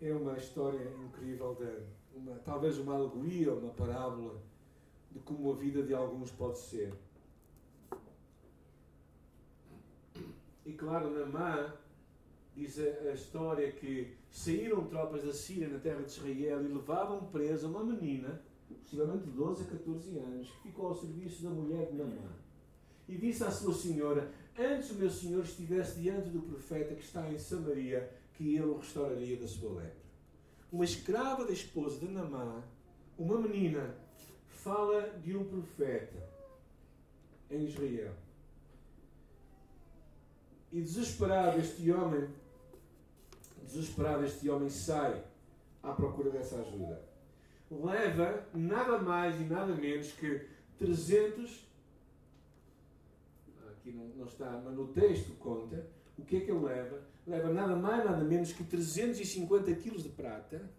É 0.00 0.12
uma 0.12 0.36
história 0.36 0.92
incrível, 1.04 1.54
de 1.54 2.18
uma, 2.18 2.36
talvez 2.38 2.78
uma 2.78 2.94
alegoria, 2.94 3.54
uma 3.54 3.72
parábola 3.72 4.40
de 5.10 5.18
como 5.20 5.50
a 5.50 5.54
vida 5.54 5.82
de 5.82 5.94
alguns 5.94 6.30
pode 6.30 6.58
ser. 6.58 6.92
E 10.66 10.72
claro, 10.72 11.10
Namá 11.10 11.76
diz 12.54 12.78
a, 12.78 13.08
a, 13.08 13.12
história 13.12 13.70
que 13.70 14.14
saíram 14.30 14.86
tropas 14.86 15.24
da 15.24 15.32
Síria 15.32 15.68
na 15.68 15.78
terra 15.78 16.02
de 16.02 16.10
Israel 16.10 16.64
e 16.64 16.68
levavam 16.68 17.26
presa 17.26 17.68
uma 17.68 17.84
menina, 17.84 18.42
possivelmente 18.82 19.24
de 19.24 19.30
12 19.30 19.62
a 19.62 19.66
14 19.66 20.18
anos, 20.18 20.50
que 20.50 20.62
ficou 20.68 20.88
ao 20.88 20.94
serviço 20.94 21.44
da 21.44 21.50
mulher 21.50 21.86
de 21.86 21.96
Namã. 21.96 22.32
E 23.08 23.16
disse 23.16 23.44
à 23.44 23.50
sua 23.50 23.72
senhora: 23.72 24.32
Antes 24.58 24.90
o 24.90 24.94
meu 24.94 25.10
senhor 25.10 25.44
estivesse 25.44 26.00
diante 26.00 26.30
do 26.30 26.42
profeta 26.42 26.94
que 26.94 27.04
está 27.04 27.30
em 27.30 27.38
Samaria, 27.38 28.12
que 28.36 28.54
ele 28.54 28.66
o 28.66 28.78
restauraria 28.78 29.36
da 29.36 29.48
sua 29.48 29.80
lepra. 29.80 30.06
Uma 30.70 30.84
escrava 30.84 31.44
da 31.44 31.52
esposa 31.52 31.98
de 31.98 32.06
Namã, 32.06 32.62
uma 33.18 33.40
menina, 33.40 33.96
fala 34.48 35.10
de 35.22 35.36
um 35.36 35.44
profeta 35.44 36.28
em 37.50 37.64
Israel. 37.64 38.12
E 40.72 40.80
desesperado, 40.80 41.58
este 41.58 41.90
homem 41.90 42.28
desesperado, 43.66 44.24
este 44.24 44.48
homem 44.48 44.70
sai 44.70 45.22
à 45.82 45.92
procura 45.92 46.30
dessa 46.30 46.56
ajuda. 46.56 47.02
Leva 47.70 48.46
nada 48.54 48.98
mais 48.98 49.40
e 49.40 49.44
nada 49.44 49.74
menos 49.74 50.12
que 50.12 50.46
300. 50.78 51.66
Aqui 53.70 53.92
não, 53.92 54.04
não 54.08 54.26
está, 54.26 54.50
mas 54.64 54.74
no 54.74 54.88
texto 54.88 55.32
conta. 55.38 55.86
O 56.18 56.24
que 56.24 56.36
é 56.36 56.40
que 56.40 56.50
ele 56.50 56.64
leva? 56.64 57.02
Leva 57.26 57.52
nada 57.52 57.74
mais, 57.74 58.04
nada 58.04 58.22
menos 58.22 58.52
que 58.52 58.62
350 58.62 59.74
quilos 59.74 60.02
de 60.02 60.10
prata 60.10 60.70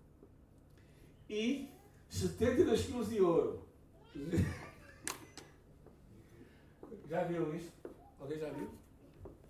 e 1.30 1.70
72 2.10 2.86
quilos 2.86 3.10
de 3.10 3.20
ouro. 3.22 3.62
Já 7.10 7.24
viram 7.24 7.56
isto? 7.56 7.72
Alguém 8.20 8.38
já 8.40 8.50
viu? 8.50 8.70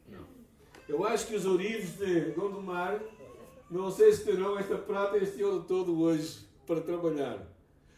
Não. 0.08 0.24
Eu 0.88 1.04
acho 1.06 1.26
que 1.26 1.36
os 1.36 1.44
ourives 1.46 1.98
de 1.98 2.32
Gondomar 2.32 3.02
não 3.70 3.92
sei 3.92 4.14
se 4.14 4.24
terão 4.24 4.58
esta 4.58 4.78
prata, 4.78 5.18
este 5.18 5.44
ouro 5.44 5.64
todo 5.64 6.00
hoje 6.00 6.46
para 6.66 6.82
trabalhar. 6.82 7.46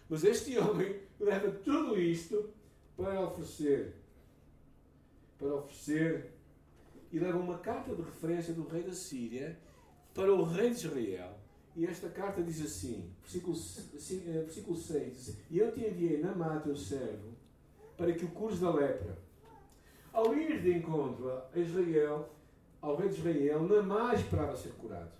Mas 0.10 0.24
este 0.24 0.58
homem 0.58 1.01
leva 1.20 1.51
tudo 1.51 2.00
isto 2.00 2.50
para 2.98 3.22
oferecer. 3.22 3.96
Para 5.38 5.56
oferecer. 5.56 6.34
E 7.11 7.19
leva 7.19 7.37
uma 7.37 7.57
carta 7.57 7.95
de 7.95 8.01
referência 8.01 8.53
do 8.53 8.67
rei 8.67 8.83
da 8.83 8.93
Síria 8.93 9.57
para 10.13 10.33
o 10.33 10.43
rei 10.43 10.69
de 10.69 10.85
Israel. 10.85 11.37
E 11.75 11.85
esta 11.85 12.09
carta 12.09 12.41
diz 12.41 12.61
assim, 12.61 13.09
versículo, 13.21 13.55
eh, 13.55 14.41
versículo 14.41 14.77
6, 14.77 15.13
diz, 15.13 15.37
E 15.49 15.59
eu 15.59 15.71
te 15.71 15.81
enviei 15.81 16.21
na 16.21 16.59
teu 16.59 16.75
servo, 16.75 17.29
para 17.95 18.11
que 18.13 18.25
o 18.25 18.29
cures 18.29 18.59
da 18.59 18.73
lepra. 18.73 19.17
Ao 20.11 20.33
ir 20.35 20.61
de 20.61 20.73
encontro 20.73 21.29
a 21.31 21.59
Israel, 21.59 22.29
ao 22.81 22.95
rei 22.95 23.09
de 23.09 23.19
Israel, 23.19 23.63
Namá 23.63 24.15
esperava 24.15 24.55
ser 24.57 24.73
curado. 24.73 25.11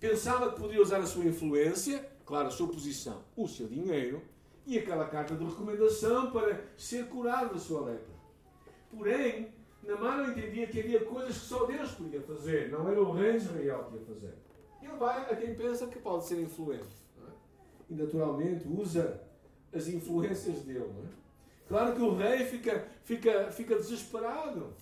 Pensava 0.00 0.52
que 0.52 0.60
podia 0.60 0.82
usar 0.82 1.00
a 1.00 1.06
sua 1.06 1.24
influência, 1.24 2.04
claro, 2.24 2.48
a 2.48 2.50
sua 2.50 2.68
posição, 2.68 3.22
o 3.36 3.46
seu 3.46 3.66
dinheiro 3.66 4.22
e 4.66 4.78
aquela 4.78 5.06
carta 5.06 5.34
de 5.34 5.44
recomendação 5.44 6.30
para 6.30 6.64
ser 6.76 7.06
curado 7.08 7.54
da 7.54 7.60
sua 7.60 7.82
lepra. 7.82 8.14
Porém, 8.90 9.52
Namar 9.86 10.18
não 10.18 10.30
entendia 10.30 10.66
que 10.66 10.80
havia 10.80 11.04
coisas 11.04 11.38
que 11.38 11.46
só 11.46 11.66
Deus 11.66 11.92
podia 11.92 12.20
fazer, 12.22 12.70
não 12.70 12.88
era 12.88 13.00
o 13.00 13.12
rei 13.12 13.32
de 13.32 13.44
Israel 13.44 13.88
que 13.90 13.96
ia 13.96 14.04
fazer. 14.06 14.34
Ele 14.82 14.96
vai 14.96 15.22
a 15.30 15.36
quem 15.36 15.54
pensa 15.54 15.86
que 15.86 15.98
pode 15.98 16.24
ser 16.24 16.40
influente. 16.40 17.02
É? 17.18 17.30
E 17.90 17.94
naturalmente 17.94 18.66
usa 18.66 19.20
as 19.72 19.88
influências 19.88 20.62
dele. 20.62 20.90
É? 21.04 21.24
Claro 21.68 21.94
que 21.94 22.02
o 22.02 22.14
rei 22.14 22.44
fica, 22.44 22.86
fica, 23.02 23.50
fica 23.50 23.76
desesperado. 23.76 24.74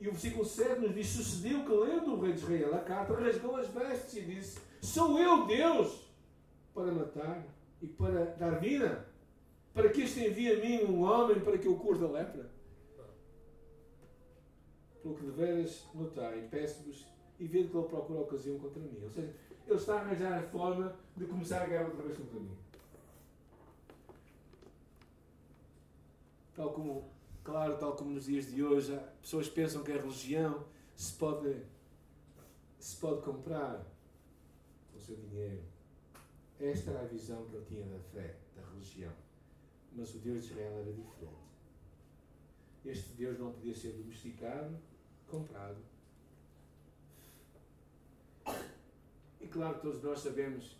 E 0.00 0.06
o 0.06 0.12
versículo 0.12 0.44
7 0.44 0.80
nos 0.80 0.94
diz: 0.94 1.08
Sucedeu 1.08 1.64
que, 1.64 1.72
lendo 1.72 2.14
o 2.14 2.20
rei 2.20 2.32
de 2.32 2.38
Israel 2.38 2.74
a 2.74 2.80
carta, 2.80 3.14
rasgou 3.14 3.56
as 3.56 3.68
vestes 3.68 4.16
e 4.16 4.20
disse: 4.22 4.60
Sou 4.80 5.18
eu 5.18 5.46
Deus 5.46 6.08
para 6.72 6.92
matar 6.92 7.44
e 7.82 7.86
para 7.86 8.24
dar 8.38 8.60
vida? 8.60 9.08
Para 9.74 9.88
que 9.88 10.02
este 10.02 10.26
envie 10.26 10.52
a 10.52 10.56
mim 10.56 10.84
um 10.84 11.02
homem 11.02 11.40
para 11.40 11.58
que 11.58 11.66
eu 11.66 11.76
cure 11.76 11.98
da 11.98 12.08
lepra? 12.08 12.57
Pelo 15.02 15.14
que 15.14 15.26
deveras 15.26 15.86
notar, 15.94 16.36
e 16.36 16.48
peço-vos, 16.48 17.06
e 17.38 17.46
ver 17.46 17.68
que 17.68 17.76
ele 17.76 17.88
procura 17.88 18.20
ocasião 18.20 18.58
contra 18.58 18.80
mim. 18.80 18.98
Ou 19.02 19.10
seja, 19.10 19.34
ele 19.66 19.76
está 19.76 19.94
a 19.94 20.00
arranjar 20.00 20.38
a 20.38 20.42
forma 20.42 20.96
de 21.16 21.24
começar 21.26 21.62
a 21.62 21.66
guerra 21.66 21.86
outra 21.86 22.02
vez 22.02 22.18
contra 22.18 22.40
mim. 22.40 22.56
Tal 26.54 26.72
como 26.72 27.18
Claro, 27.48 27.78
tal 27.78 27.96
como 27.96 28.10
nos 28.10 28.26
dias 28.26 28.46
de 28.48 28.62
hoje, 28.62 28.94
pessoas 29.22 29.48
pensam 29.48 29.82
que 29.82 29.90
a 29.90 29.96
religião 29.96 30.66
se 30.94 31.14
pode, 31.14 31.62
se 32.78 32.94
pode 32.96 33.22
comprar 33.22 33.86
com 34.92 34.98
o 34.98 35.00
seu 35.00 35.16
dinheiro. 35.16 35.62
Esta 36.60 36.90
era 36.90 37.00
a 37.00 37.06
visão 37.06 37.46
que 37.46 37.56
ele 37.56 37.64
tinha 37.64 37.86
da 37.86 37.98
fé, 37.98 38.36
da 38.54 38.60
religião. 38.70 39.14
Mas 39.94 40.14
o 40.14 40.18
Deus 40.18 40.44
de 40.44 40.50
Israel 40.50 40.72
era 40.74 40.92
diferente. 40.92 41.47
Este 42.84 43.10
Deus 43.10 43.38
não 43.38 43.52
podia 43.52 43.74
ser 43.74 43.92
domesticado, 43.92 44.76
comprado. 45.28 45.78
E 49.40 49.46
claro, 49.46 49.80
todos 49.80 50.02
nós 50.02 50.20
sabemos, 50.20 50.76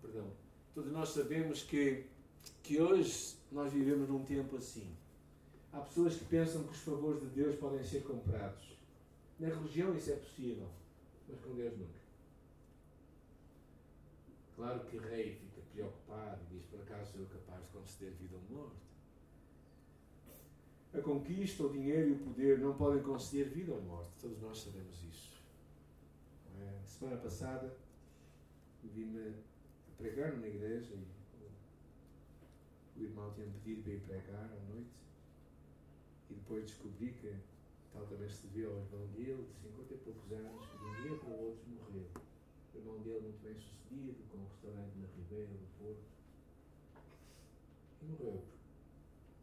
perdão, 0.00 0.30
todos 0.74 0.92
nós 0.92 1.08
sabemos 1.10 1.62
que, 1.62 2.04
que 2.62 2.80
hoje 2.80 3.36
nós 3.50 3.72
vivemos 3.72 4.08
num 4.08 4.24
tempo 4.24 4.56
assim. 4.56 4.94
Há 5.72 5.80
pessoas 5.80 6.16
que 6.16 6.24
pensam 6.24 6.64
que 6.64 6.72
os 6.72 6.80
favores 6.80 7.20
de 7.20 7.28
Deus 7.28 7.56
podem 7.56 7.84
ser 7.84 8.02
comprados. 8.02 8.76
Na 9.38 9.48
religião 9.48 9.94
isso 9.96 10.10
é 10.10 10.16
possível, 10.16 10.68
mas 11.28 11.40
com 11.40 11.54
Deus 11.54 11.76
nunca. 11.76 11.98
Claro 14.56 14.80
que 14.80 14.96
o 14.96 15.00
rei 15.00 15.36
fica 15.36 15.60
preocupado 15.72 16.40
e 16.50 16.54
diz: 16.54 16.64
por 16.66 16.80
acaso 16.80 17.12
sou 17.16 17.26
capaz 17.26 17.62
de 17.62 17.68
conceder 17.68 18.12
vida 18.14 18.34
ou 18.34 18.56
morte? 18.56 18.87
A 20.98 21.00
conquista, 21.00 21.62
o 21.62 21.72
dinheiro 21.72 22.08
e 22.08 22.12
o 22.12 22.18
poder 22.18 22.58
não 22.58 22.74
podem 22.76 23.00
conceder 23.00 23.48
vida 23.50 23.72
ou 23.72 23.80
morte. 23.82 24.10
Todos 24.20 24.40
nós 24.40 24.58
sabemos 24.58 25.00
isso. 25.04 25.40
É? 26.60 26.80
Semana 26.84 27.16
passada 27.18 27.72
vim-me 28.82 29.32
pregar 29.96 30.32
numa 30.32 30.48
igreja 30.48 30.92
e 32.96 33.00
o 33.00 33.04
irmão 33.04 33.32
tinha-me 33.32 33.52
pedido 33.60 33.82
para 33.84 33.92
ir 33.92 34.00
pregar 34.00 34.44
à 34.44 34.72
noite. 34.72 34.90
E 36.30 36.34
depois 36.34 36.64
descobri 36.64 37.12
que 37.12 37.32
tal 37.92 38.04
também 38.06 38.28
se 38.28 38.48
devia 38.48 38.66
ao 38.66 38.78
irmão 38.78 39.06
dele, 39.14 39.46
de 39.46 39.68
50 39.68 39.94
e 39.94 39.98
poucos 39.98 40.32
anos, 40.32 40.66
que 40.66 40.78
de 40.78 40.84
um 40.84 41.02
dia 41.02 41.16
para 41.16 41.28
o 41.28 41.44
outro 41.46 41.64
morreu. 41.68 42.06
O 42.74 42.78
irmão 42.78 42.98
dele 43.02 43.20
muito 43.20 43.40
bem 43.44 43.54
sucedido, 43.54 44.16
com 44.32 44.38
um 44.38 44.48
restaurante 44.48 44.98
na 44.98 45.06
Ribeira 45.16 45.46
do 45.46 45.78
Porto. 45.78 46.02
E 48.02 48.04
morreu. 48.04 48.42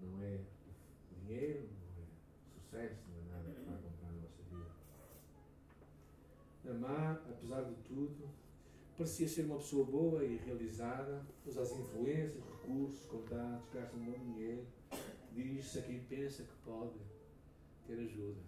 Não 0.01 0.21
é 0.21 0.54
dinheiro, 1.25 1.69
não 1.95 2.03
é 2.03 2.07
sucesso, 2.53 3.03
não 3.09 3.17
é 3.17 3.35
nada 3.35 3.51
que 3.51 3.61
vai 3.61 3.77
comprar 3.81 4.09
a 4.09 4.13
nossa 4.13 4.43
vida. 4.43 4.71
Namá, 6.63 7.21
apesar 7.29 7.63
de 7.63 7.75
tudo, 7.83 8.29
parecia 8.97 9.27
ser 9.27 9.45
uma 9.45 9.57
pessoa 9.57 9.85
boa 9.85 10.23
e 10.23 10.37
realizada, 10.37 11.25
usa 11.45 11.61
as 11.61 11.71
influências, 11.71 12.43
recursos, 12.43 13.05
contatos, 13.05 13.69
gasta 13.73 13.95
um 13.95 14.05
bom 14.05 14.19
dinheiro, 14.19 14.65
dirige-se 15.33 15.79
a 15.79 15.81
quem 15.81 15.99
pensa 16.03 16.43
que 16.43 16.55
pode 16.63 16.99
ter 17.85 17.99
ajuda. 17.99 18.39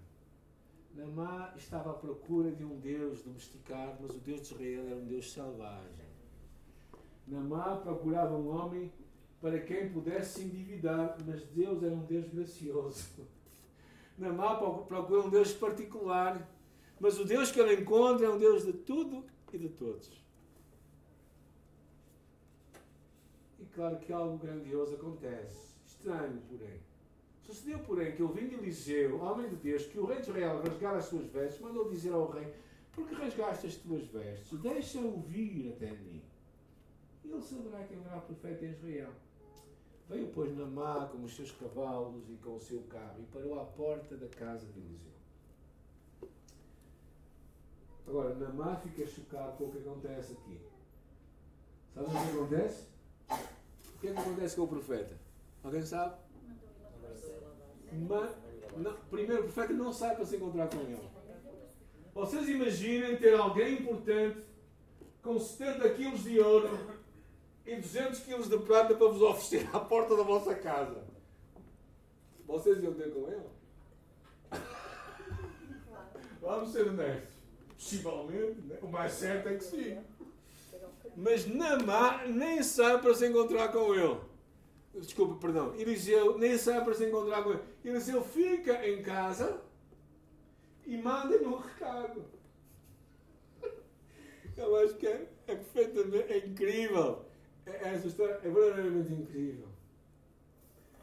Namá 0.93 1.53
estava 1.55 1.91
à 1.91 1.93
procura 1.93 2.51
de 2.51 2.63
um 2.63 2.79
Deus 2.79 3.22
domesticado, 3.22 3.98
mas 4.01 4.15
o 4.15 4.19
Deus 4.19 4.41
de 4.41 4.53
Israel 4.53 4.88
era 4.88 4.96
um 4.96 5.05
Deus 5.05 5.31
selvagem. 5.31 6.07
Namá 7.27 7.77
procurava 7.77 8.36
um 8.36 8.50
homem 8.50 8.91
para 9.41 9.60
quem 9.60 9.89
pudesse 9.89 10.39
se 10.39 10.46
endividar, 10.46 11.17
mas 11.25 11.44
Deus 11.48 11.84
era 11.84 11.94
um 11.94 12.06
Deus 12.06 12.27
gracioso. 12.27 13.27
Namá 14.17 14.56
procura 14.56 15.22
um 15.22 15.29
Deus 15.29 15.53
particular, 15.53 16.48
mas 17.00 17.20
o 17.20 17.25
Deus 17.25 17.51
que 17.51 17.60
ele 17.60 17.82
encontra 17.82 18.25
é 18.25 18.29
um 18.29 18.38
Deus 18.38 18.65
de 18.65 18.74
tudo 18.74 19.24
e 19.53 19.58
de 19.58 19.70
todos. 19.70 20.10
E 23.60 23.65
claro 23.65 24.00
que 24.00 24.12
algo 24.12 24.38
grandioso 24.38 24.96
acontece. 24.96 25.75
Estranho, 25.86 26.41
porém. 26.50 26.79
Sucedeu, 27.44 27.79
porém, 27.79 28.13
que 28.13 28.24
ouvindo 28.24 28.56
Eliseu, 28.56 29.22
homem 29.22 29.48
de 29.48 29.56
Deus, 29.56 29.86
que 29.86 30.00
o 30.00 30.06
rei 30.06 30.17
de 30.17 30.24
Israel 30.24 30.62
rasgara 30.62 30.98
as 30.98 31.06
suas 31.06 31.27
vestes, 31.27 31.62
mandou 31.62 31.89
dizer 31.89 32.12
ao 32.12 32.29
rei: 32.29 32.53
Por 32.91 33.08
que 33.08 33.15
rasgaste 33.15 33.67
as 33.67 33.75
tuas 33.75 34.06
vestes? 34.08 34.60
Deixa-o 34.60 35.22
vir 35.22 35.74
até 35.74 35.91
mim. 35.91 36.22
E 37.24 37.32
ele 37.32 37.41
saberá 37.41 37.84
que 37.84 37.94
haverá 37.94 38.20
profeta 38.20 38.65
em 38.65 38.72
Israel. 38.72 39.12
Veio, 40.09 40.31
pois, 40.33 40.55
Namá 40.57 41.09
com 41.11 41.23
os 41.23 41.35
seus 41.35 41.51
cavalos 41.51 42.29
e 42.29 42.37
com 42.37 42.55
o 42.55 42.59
seu 42.61 42.81
carro 42.83 43.19
e 43.19 43.25
parou 43.25 43.59
à 43.59 43.65
porta 43.65 44.15
da 44.15 44.27
casa 44.27 44.65
de 44.67 44.79
Eliseu. 44.79 45.11
Agora, 48.07 48.33
Namá 48.35 48.77
fica 48.77 49.05
chocado 49.05 49.57
com 49.57 49.65
o 49.65 49.71
que 49.71 49.79
acontece 49.79 50.33
aqui. 50.33 50.61
Sabe 51.93 52.07
o 52.07 52.11
que 52.11 52.37
acontece? 52.37 52.87
O 53.29 53.99
que 53.99 54.07
é 54.07 54.13
que 54.13 54.19
acontece 54.19 54.55
com 54.55 54.63
o 54.63 54.67
profeta? 54.67 55.17
Alguém 55.61 55.85
sabe? 55.85 56.15
Mas, 58.07 58.31
não, 58.77 58.93
primeiro, 59.09 59.41
o 59.41 59.51
profeta 59.51 59.73
não 59.73 59.91
sai 59.91 60.15
para 60.15 60.25
se 60.25 60.37
encontrar 60.37 60.69
com 60.69 60.79
ele. 60.81 61.09
Vocês 62.13 62.47
imaginem 62.47 63.17
ter 63.17 63.35
alguém 63.35 63.79
importante 63.79 64.41
com 65.21 65.37
70 65.37 65.89
quilos 65.95 66.23
de 66.23 66.39
ouro 66.39 66.97
e 67.67 67.75
200 67.75 68.19
quilos 68.21 68.50
de 68.50 68.57
prata 68.59 68.95
para 68.95 69.07
vos 69.09 69.21
oferecer 69.21 69.69
à 69.75 69.79
porta 69.79 70.15
da 70.15 70.24
vossa 70.24 70.55
casa. 70.55 71.03
Vocês 72.47 72.81
iam 72.81 72.93
ter 72.93 73.13
com 73.13 73.29
ele? 73.29 73.45
Vamos 76.41 76.71
ser 76.71 76.88
honestos. 76.88 77.36
Possivelmente, 77.77 78.62
né? 78.62 78.79
o 78.81 78.88
mais 78.88 79.12
certo 79.12 79.50
é 79.50 79.55
que 79.55 79.63
sim. 79.63 79.97
Mas 81.15 81.45
Namá 81.45 82.25
nem 82.25 82.63
sai 82.63 83.01
para 83.01 83.13
se 83.13 83.27
encontrar 83.27 83.67
com 83.71 83.93
ele. 83.93 84.19
Desculpa, 84.95 85.36
perdão. 85.36 85.75
Eliseu 85.75 86.38
nem 86.38 86.57
sai 86.57 86.83
para 86.83 86.93
se 86.93 87.05
encontrar 87.05 87.43
com 87.43 87.51
ele. 87.51 87.62
Eliseu 87.83 88.24
fica 88.24 88.88
em 88.88 89.03
casa 89.03 89.62
e 90.86 90.97
manda-lhe 90.97 91.45
um 91.45 91.57
recado. 91.57 92.25
Eu 94.55 94.75
acho 94.77 94.96
que 94.96 95.05
é, 95.05 95.27
é 95.48 95.55
perfeitamente 95.55 96.31
é 96.31 96.37
incrível. 96.37 97.26
É, 97.68 97.94
essa 97.94 98.08
história 98.08 98.40
é 98.44 98.50
verdadeiramente 98.50 99.12
incrível. 99.12 99.68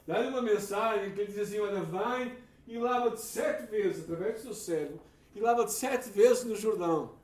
Dá-lhe 0.06 0.28
uma 0.28 0.40
mensagem 0.40 1.12
que 1.12 1.20
ele 1.20 1.32
diz 1.32 1.40
assim: 1.40 1.60
Olha, 1.60 1.82
vai 1.82 2.38
e 2.66 2.78
lava-te 2.78 3.20
sete 3.20 3.66
vezes 3.70 4.04
através 4.04 4.36
do 4.36 4.40
seu 4.40 4.54
servo 4.54 5.00
e 5.34 5.40
lava-te 5.40 5.72
sete 5.72 6.08
vezes 6.08 6.44
no 6.44 6.56
Jordão. 6.56 7.16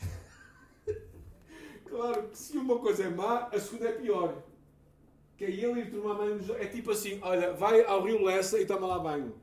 claro 1.88 2.28
que 2.28 2.38
se 2.38 2.58
uma 2.58 2.78
coisa 2.78 3.04
é 3.04 3.08
má, 3.08 3.48
a 3.52 3.60
segunda 3.60 3.88
é 3.88 3.92
pior. 3.92 4.42
Que 5.36 5.44
é 5.44 5.50
ele 5.50 5.82
ir 5.82 5.90
tomar 5.92 6.14
banho 6.14 6.34
no 6.36 6.42
Jordão. 6.42 6.64
É 6.64 6.68
tipo 6.68 6.90
assim: 6.90 7.20
olha, 7.22 7.52
vai 7.52 7.84
ao 7.84 8.02
rio 8.02 8.24
Lessa 8.24 8.58
e 8.60 8.66
toma 8.66 8.88
lá 8.88 8.98
banho. 8.98 9.34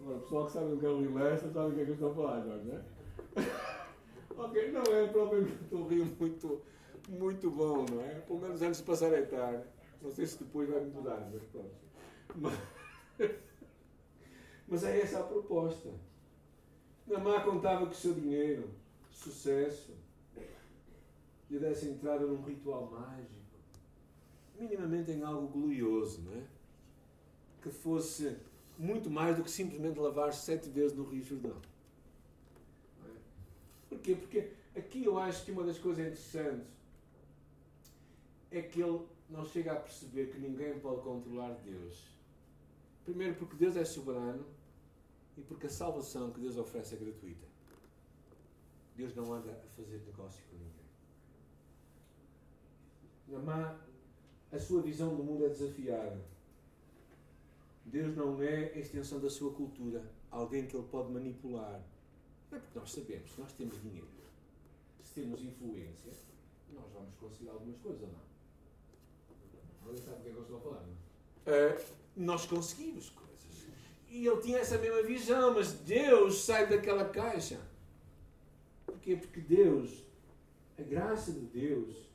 Agora, 0.00 0.18
o 0.18 0.20
pessoal 0.22 0.46
que 0.46 0.52
sabe 0.52 0.72
o 0.72 0.78
que 0.78 0.86
é 0.86 0.88
o 0.88 1.00
rio 1.00 1.14
Lessa 1.14 1.52
sabe 1.52 1.70
o 1.70 1.74
que 1.74 1.80
é 1.82 1.84
que 1.84 1.90
eu 1.90 1.94
estou 1.94 2.10
a 2.10 2.14
falar 2.14 2.44
não 2.44 2.74
é? 2.74 2.82
ok, 4.36 4.72
não 4.72 4.82
é 4.82 5.06
propriamente 5.08 5.74
um 5.74 5.86
rio 5.86 6.06
muito, 6.18 6.62
muito 7.08 7.50
bom, 7.50 7.84
não 7.90 8.00
é? 8.00 8.20
Pelo 8.20 8.40
menos 8.40 8.62
antes 8.62 8.80
de 8.80 8.86
passar 8.86 9.12
a 9.12 9.18
etar. 9.18 9.66
Não 10.00 10.10
sei 10.10 10.26
se 10.26 10.38
depois 10.38 10.68
vai 10.68 10.84
mudar, 10.84 11.28
mas 11.32 11.42
pronto. 11.44 11.74
Mas... 12.36 12.54
Mas 14.66 14.82
é 14.82 15.00
essa 15.00 15.20
a 15.20 15.22
proposta. 15.22 15.90
Namá 17.06 17.40
contava 17.40 17.86
que 17.86 17.92
o 17.92 17.96
seu 17.96 18.14
dinheiro, 18.14 18.70
sucesso, 19.10 19.92
lhe 21.50 21.58
desse 21.58 21.86
entrada 21.86 22.26
num 22.26 22.42
ritual 22.42 22.90
mágico, 22.90 23.44
minimamente 24.58 25.10
em 25.10 25.22
algo 25.22 25.48
glorioso, 25.48 26.22
não 26.22 26.32
é? 26.32 26.42
Que 27.62 27.70
fosse 27.70 28.36
muito 28.78 29.10
mais 29.10 29.36
do 29.36 29.44
que 29.44 29.50
simplesmente 29.50 29.98
lavar 29.98 30.32
sete 30.32 30.68
vezes 30.68 30.96
no 30.96 31.04
Rio 31.04 31.22
Jordão. 31.22 31.56
Porquê? 33.94 34.16
Porque 34.16 34.50
aqui 34.76 35.04
eu 35.04 35.18
acho 35.18 35.44
que 35.44 35.52
uma 35.52 35.62
das 35.62 35.78
coisas 35.78 36.04
interessantes 36.04 36.66
é 38.50 38.60
que 38.60 38.80
ele 38.80 39.06
não 39.30 39.44
chega 39.44 39.72
a 39.72 39.76
perceber 39.76 40.30
que 40.30 40.38
ninguém 40.38 40.78
pode 40.80 41.02
controlar 41.02 41.52
Deus. 41.64 42.08
Primeiro, 43.04 43.34
porque 43.36 43.56
Deus 43.56 43.76
é 43.76 43.84
soberano 43.84 44.44
e 45.36 45.42
porque 45.42 45.66
a 45.66 45.70
salvação 45.70 46.32
que 46.32 46.40
Deus 46.40 46.56
oferece 46.56 46.94
é 46.94 46.98
gratuita. 46.98 47.46
Deus 48.96 49.14
não 49.14 49.32
anda 49.32 49.52
a 49.52 49.76
fazer 49.76 50.02
negócio 50.06 50.42
com 50.50 50.56
ninguém. 50.56 50.84
Namá, 53.28 53.80
a 54.52 54.58
sua 54.58 54.82
visão 54.82 55.14
do 55.14 55.22
mundo 55.22 55.46
é 55.46 55.48
desafiada. 55.48 56.20
Deus 57.84 58.16
não 58.16 58.42
é 58.42 58.72
a 58.72 58.78
extensão 58.78 59.20
da 59.20 59.30
sua 59.30 59.52
cultura, 59.52 60.02
alguém 60.30 60.66
que 60.66 60.76
ele 60.76 60.86
pode 60.88 61.12
manipular. 61.12 61.80
Não 62.54 62.60
é 62.60 62.62
porque 62.62 62.78
nós 62.78 62.92
sabemos, 62.92 63.32
se 63.32 63.40
nós 63.40 63.52
temos 63.54 63.82
dinheiro, 63.82 64.06
se 65.02 65.20
temos 65.20 65.42
influência, 65.42 66.12
nós 66.72 66.84
vamos 66.92 67.12
conseguir 67.16 67.48
algumas 67.48 67.76
coisas 67.78 68.02
ou 68.02 68.08
não? 68.08 68.20
Alguém 69.84 70.00
sabe 70.00 70.18
o 70.18 70.22
que 70.22 70.28
é 70.28 70.30
que 70.30 70.38
eu 70.38 70.42
estou 70.42 70.56
a 70.58 70.60
falar, 70.60 70.86
não? 70.86 71.52
É, 71.52 71.84
nós 72.16 72.46
conseguimos 72.46 73.10
coisas. 73.10 73.66
E 74.08 74.24
ele 74.24 74.40
tinha 74.40 74.58
essa 74.58 74.78
mesma 74.78 75.02
visão, 75.02 75.54
mas 75.54 75.72
Deus 75.72 76.44
sai 76.44 76.68
daquela 76.68 77.08
caixa. 77.08 77.60
Porquê? 78.86 79.16
Porque 79.16 79.40
Deus, 79.40 80.04
a 80.78 80.82
graça 80.82 81.32
de 81.32 81.40
Deus, 81.40 82.08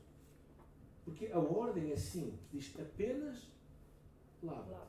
porque 1.04 1.26
a 1.26 1.38
ordem 1.38 1.92
é 1.92 1.98
simples, 1.98 2.40
diz 2.50 2.80
apenas 2.80 3.46
lava. 4.42 4.88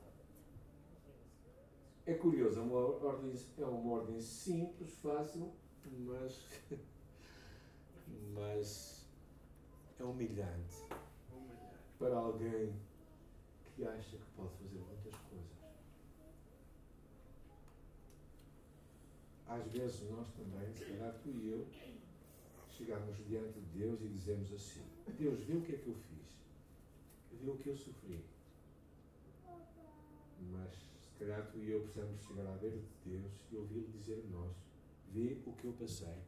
É 2.04 2.14
curioso, 2.14 2.58
é 2.58 2.62
uma 2.62 2.78
ordem, 2.78 3.32
é 3.58 3.64
uma 3.64 3.92
ordem 3.92 4.20
simples, 4.20 4.92
fácil, 4.98 5.52
mas, 6.00 6.48
mas 8.34 9.06
é 10.00 10.02
humilhante 10.02 10.84
para 12.00 12.16
alguém 12.16 12.74
que 13.76 13.84
acha 13.84 14.16
que 14.16 14.30
pode 14.36 14.52
fazer 14.56 14.80
muitas 14.80 15.14
coisas. 15.14 15.62
Às 19.46 19.72
vezes 19.72 20.10
nós 20.10 20.26
também, 20.32 20.72
se 20.74 20.84
calhar 20.86 21.14
tu 21.22 21.28
e 21.28 21.50
eu, 21.50 21.66
chegamos 22.68 23.16
diante 23.28 23.60
de 23.60 23.78
Deus 23.78 24.00
e 24.00 24.08
dizemos 24.08 24.52
assim: 24.52 24.82
Deus, 25.16 25.40
vê 25.44 25.54
o 25.54 25.62
que 25.62 25.76
é 25.76 25.78
que 25.78 25.86
eu 25.86 25.94
fiz, 25.94 27.40
vê 27.40 27.48
o 27.48 27.58
que 27.58 27.68
eu 27.68 27.76
sofri. 27.76 28.24
Mas 30.50 30.81
calhar 31.22 31.46
tu 31.50 31.58
e 31.58 31.70
eu 31.70 31.80
precisamos 31.80 32.20
chegar 32.22 32.46
à 32.46 32.56
beira 32.56 32.76
de 32.76 33.10
Deus 33.10 33.32
e 33.50 33.56
ouvi-lo 33.56 33.88
dizer 33.92 34.24
a 34.26 34.36
nós: 34.36 34.56
Vê 35.12 35.38
o 35.46 35.52
que 35.52 35.66
eu 35.66 35.72
passei 35.74 36.18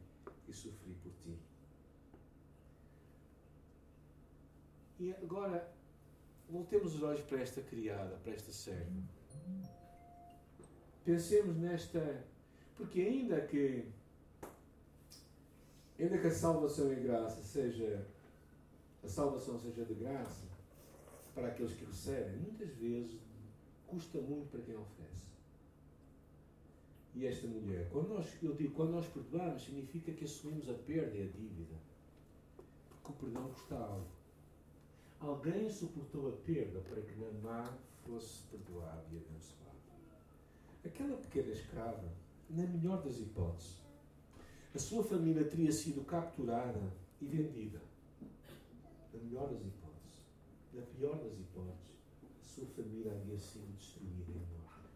e 0.47 0.53
sofri 0.53 0.95
por 1.03 1.11
ti. 1.23 1.37
E 4.99 5.13
agora, 5.13 5.73
voltemos 6.49 6.95
os 6.95 7.03
olhos 7.03 7.21
para 7.21 7.41
esta 7.41 7.61
criada, 7.61 8.15
para 8.23 8.33
esta 8.33 8.51
serva. 8.51 8.91
Pensemos 11.03 11.57
nesta. 11.57 12.23
Porque 12.77 13.01
ainda 13.01 13.41
que. 13.41 13.85
Ainda 15.99 16.17
que 16.17 16.27
a 16.27 16.31
salvação 16.31 16.91
e 16.93 16.95
graça 16.95 17.41
seja. 17.41 18.07
A 19.03 19.07
salvação 19.07 19.59
seja 19.59 19.85
de 19.85 19.93
graça 19.93 20.45
para 21.35 21.49
aqueles 21.49 21.73
que 21.73 21.85
recebem, 21.85 22.37
muitas 22.37 22.69
vezes 22.77 23.24
custa 23.95 24.19
muito 24.19 24.51
para 24.51 24.61
quem 24.61 24.75
oferece. 24.75 25.25
E 27.15 27.25
esta 27.25 27.47
mulher, 27.47 27.89
quando 27.91 28.09
nós, 28.09 28.27
eu 28.43 28.53
digo, 28.53 28.75
quando 28.75 28.91
nós 28.91 29.07
perdoamos, 29.07 29.63
significa 29.63 30.11
que 30.11 30.25
assumimos 30.25 30.69
a 30.69 30.73
perda 30.73 31.15
e 31.15 31.21
a 31.21 31.25
dívida. 31.27 31.75
Porque 32.89 33.09
o 33.09 33.13
perdão 33.13 33.49
custa 33.53 33.75
algo. 33.75 34.07
Alguém 35.21 35.69
suportou 35.69 36.27
a 36.27 36.31
perda 36.45 36.81
para 36.81 37.01
que 37.01 37.15
Namá 37.17 37.77
fosse 38.05 38.43
perdoado 38.51 39.05
e 39.13 39.17
abençoado. 39.17 39.79
Aquela 40.83 41.15
pequena 41.17 41.53
escrava, 41.53 42.11
na 42.49 42.67
melhor 42.67 43.01
das 43.01 43.17
hipóteses, 43.17 43.77
a 44.73 44.77
sua 44.77 45.05
família 45.05 45.45
teria 45.45 45.71
sido 45.71 46.03
capturada 46.03 46.91
e 47.21 47.25
vendida. 47.25 47.81
Na 49.13 49.19
melhor 49.21 49.47
das 49.47 49.61
hipóteses. 49.61 49.85
Na 50.73 50.81
pior 50.81 51.15
das 51.15 51.39
hipóteses, 51.39 51.94
sua 52.55 52.65
família 52.67 53.11
havia 53.11 53.37
sido 53.37 53.67
destruída 53.75 54.31
e 54.31 54.55
morta. 54.55 54.89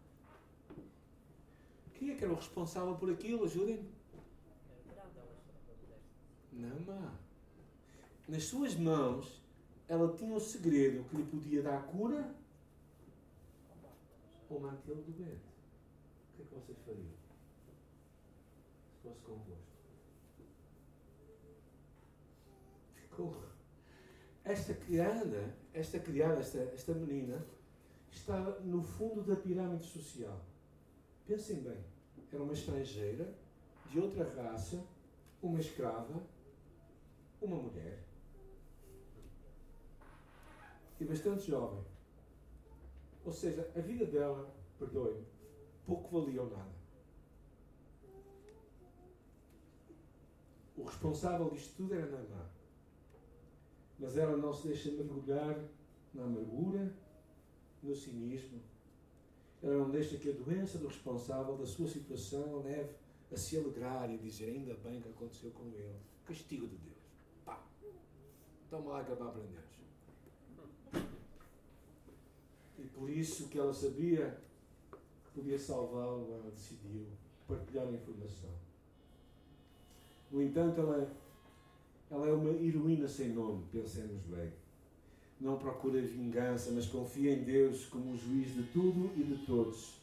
Quem 1.92 2.10
é 2.10 2.14
que 2.14 2.24
era 2.24 2.32
o 2.32 2.36
responsável 2.36 2.96
por 2.96 3.10
aquilo? 3.12 3.44
Ajudem-me. 3.44 3.90
Namá. 6.52 7.18
Nas 8.26 8.44
suas 8.44 8.74
mãos, 8.74 9.42
ela 9.86 10.16
tinha 10.16 10.34
um 10.34 10.40
segredo 10.40 11.06
que 11.10 11.16
lhe 11.16 11.24
podia 11.24 11.62
dar 11.62 11.86
cura 11.88 12.34
ou 14.48 14.60
mantê-lo 14.60 15.02
doente. 15.02 15.50
O 16.32 16.36
que 16.36 16.42
é 16.42 16.44
que 16.46 16.54
vocês 16.54 16.78
fariam? 16.78 17.12
Se 18.88 19.02
fosse 19.02 19.20
convosco. 19.20 19.70
Ficou. 22.94 23.59
Esta 24.44 24.74
criada, 24.74 25.54
esta 25.72 25.98
criada, 25.98 26.40
esta, 26.40 26.58
esta 26.58 26.92
menina, 26.92 27.44
está 28.10 28.38
no 28.60 28.82
fundo 28.82 29.22
da 29.22 29.36
pirâmide 29.36 29.84
social. 29.84 30.40
Pensem 31.26 31.56
bem. 31.60 31.78
Era 32.32 32.42
uma 32.42 32.52
estrangeira, 32.52 33.32
de 33.90 33.98
outra 33.98 34.24
raça, 34.24 34.82
uma 35.42 35.58
escrava, 35.58 36.22
uma 37.40 37.56
mulher 37.56 38.10
e 41.00 41.04
bastante 41.04 41.50
jovem. 41.50 41.82
Ou 43.24 43.32
seja, 43.32 43.70
a 43.74 43.80
vida 43.80 44.04
dela, 44.06 44.54
perdoe-me, 44.78 45.24
pouco 45.86 46.20
valia 46.20 46.42
ou 46.42 46.50
nada. 46.50 46.80
O 50.76 50.84
responsável 50.84 51.50
disto 51.50 51.76
tudo 51.76 51.94
era 51.94 52.06
Naamã. 52.06 52.59
Mas 54.00 54.16
ela 54.16 54.36
não 54.36 54.52
se 54.52 54.66
deixa 54.66 54.90
mergulhar 54.90 55.62
na 56.14 56.24
amargura, 56.24 56.90
no 57.82 57.94
cinismo. 57.94 58.60
Ela 59.62 59.76
não 59.76 59.90
deixa 59.90 60.16
que 60.16 60.30
a 60.30 60.32
doença 60.32 60.78
do 60.78 60.88
responsável 60.88 61.56
da 61.56 61.66
sua 61.66 61.86
situação 61.86 62.62
leve 62.62 62.94
a 63.30 63.36
se 63.36 63.58
alegrar 63.58 64.10
e 64.10 64.16
dizer 64.16 64.46
ainda 64.46 64.74
bem 64.74 65.02
que 65.02 65.08
aconteceu 65.08 65.50
com 65.50 65.66
ele. 65.66 65.94
Castigo 66.24 66.66
de 66.66 66.76
Deus. 66.76 66.96
Pá! 67.44 67.62
Toma 68.70 68.92
lá 68.92 69.00
acabar 69.00 69.30
para 69.30 69.42
Deus. 69.42 69.70
E 72.78 72.82
por 72.86 73.10
isso 73.10 73.48
que 73.48 73.58
ela 73.58 73.74
sabia 73.74 74.40
que 74.90 75.30
podia 75.34 75.58
salvá-lo, 75.58 76.32
ela 76.32 76.50
decidiu 76.50 77.06
partilhar 77.46 77.86
a 77.86 77.92
informação. 77.92 78.50
No 80.30 80.42
entanto, 80.42 80.80
ela, 80.80 81.12
ela 82.10 82.26
é 82.26 82.32
uma 82.32 82.50
heroína 82.50 83.06
sem 83.06 83.28
nome, 83.28 83.64
pensemos 83.70 84.20
bem. 84.24 84.52
Não 85.40 85.56
procura 85.56 86.02
vingança, 86.02 86.70
mas 86.72 86.86
confia 86.86 87.32
em 87.32 87.44
Deus 87.44 87.86
como 87.86 88.12
o 88.12 88.18
juiz 88.18 88.52
de 88.52 88.64
tudo 88.64 89.10
e 89.16 89.22
de 89.22 89.46
todos. 89.46 89.94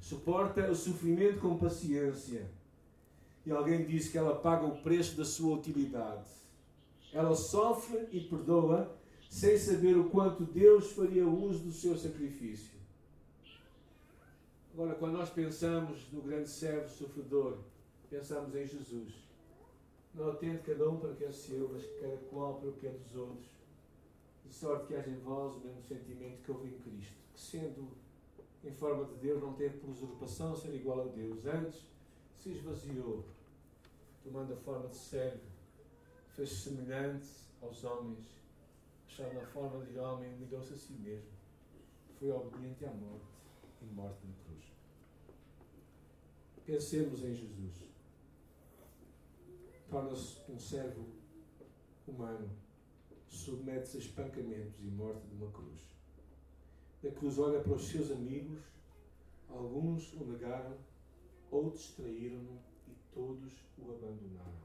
Suporta 0.00 0.70
o 0.70 0.74
sofrimento 0.74 1.40
com 1.40 1.56
paciência. 1.56 2.46
E 3.46 3.52
alguém 3.52 3.86
disse 3.86 4.10
que 4.10 4.18
ela 4.18 4.34
paga 4.34 4.66
o 4.66 4.82
preço 4.82 5.16
da 5.16 5.24
sua 5.24 5.56
utilidade. 5.56 6.28
Ela 7.12 7.34
sofre 7.34 8.08
e 8.10 8.20
perdoa 8.20 8.94
sem 9.30 9.56
saber 9.56 9.96
o 9.96 10.10
quanto 10.10 10.44
Deus 10.44 10.92
faria 10.92 11.26
uso 11.26 11.64
do 11.64 11.72
seu 11.72 11.96
sacrifício. 11.96 12.74
Agora, 14.74 14.94
quando 14.94 15.12
nós 15.12 15.30
pensamos 15.30 16.00
no 16.12 16.20
grande 16.20 16.48
servo 16.48 16.88
sofredor, 16.88 17.58
pensamos 18.10 18.54
em 18.54 18.66
Jesus. 18.66 19.23
Não 20.14 20.30
atende 20.30 20.62
cada 20.62 20.88
um 20.88 20.98
para 20.98 21.10
o 21.10 21.16
que 21.16 21.24
é 21.24 21.32
seu, 21.32 21.68
mas 21.72 21.84
cada 22.00 22.16
qual 22.30 22.54
para 22.60 22.68
o 22.68 22.72
que 22.74 22.86
é 22.86 22.90
dos 22.90 23.16
outros. 23.16 23.48
De 24.44 24.52
sorte 24.52 24.86
que 24.86 24.94
haja 24.94 25.10
em 25.10 25.18
vós 25.18 25.56
o 25.56 25.60
mesmo 25.60 25.82
sentimento 25.82 26.42
que 26.42 26.50
houve 26.52 26.68
em 26.68 26.78
Cristo, 26.78 27.16
que 27.32 27.40
sendo 27.40 27.88
em 28.62 28.70
forma 28.70 29.04
de 29.04 29.14
Deus, 29.16 29.42
não 29.42 29.54
teve 29.54 29.78
por 29.78 29.90
usurpação 29.90 30.56
ser 30.56 30.74
igual 30.74 31.02
a 31.02 31.04
Deus. 31.04 31.44
Antes 31.44 31.82
se 32.38 32.50
esvaziou, 32.50 33.24
tomando 34.22 34.54
a 34.54 34.56
forma 34.56 34.88
de 34.88 34.96
servo, 34.96 35.40
fez-se 36.34 36.56
semelhante 36.56 37.28
aos 37.60 37.82
homens 37.84 38.34
achado 39.14 39.34
na 39.34 39.46
forma 39.46 39.84
de 39.84 39.96
homem, 39.96 40.34
humilhou-se 40.34 40.74
a 40.74 40.76
si 40.76 40.92
mesmo. 40.94 41.30
Foi 42.18 42.30
obediente 42.32 42.84
à 42.84 42.90
morte 42.90 43.26
e 43.80 43.84
morte 43.86 44.18
na 44.26 44.34
cruz. 44.44 44.64
Pensemos 46.66 47.22
em 47.22 47.34
Jesus. 47.34 47.93
Torna-se 49.88 50.40
um 50.50 50.58
servo 50.58 51.06
humano. 52.06 52.50
Submete-se 53.28 53.96
a 53.96 54.00
espancamentos 54.00 54.80
e 54.80 54.86
morte 54.86 55.26
de 55.26 55.34
uma 55.34 55.50
cruz. 55.50 55.80
Da 57.02 57.10
cruz 57.10 57.38
olha 57.38 57.60
para 57.60 57.74
os 57.74 57.88
seus 57.88 58.10
amigos. 58.10 58.60
Alguns 59.48 60.12
o 60.14 60.24
negaram, 60.24 60.76
outros 61.50 61.90
traíram-no 61.92 62.58
e 62.88 62.92
todos 63.12 63.52
o 63.78 63.90
abandonaram. 63.90 64.64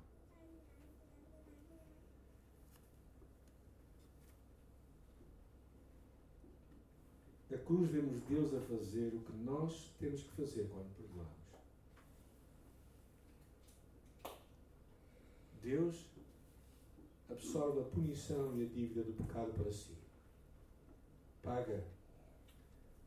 Da 7.50 7.58
cruz 7.58 7.90
vemos 7.90 8.22
Deus 8.22 8.54
a 8.54 8.62
fazer 8.62 9.14
o 9.14 9.20
que 9.20 9.34
nós 9.44 9.92
temos 10.00 10.22
que 10.22 10.30
fazer 10.30 10.70
quando 10.70 10.96
perdoamos. 10.96 11.09
Deus 15.62 16.06
absorve 17.30 17.82
a 17.82 17.84
punição 17.84 18.58
e 18.58 18.64
a 18.64 18.68
dívida 18.68 19.04
do 19.04 19.14
pecado 19.14 19.52
para 19.54 19.72
si. 19.72 19.94
Paga 21.44 21.84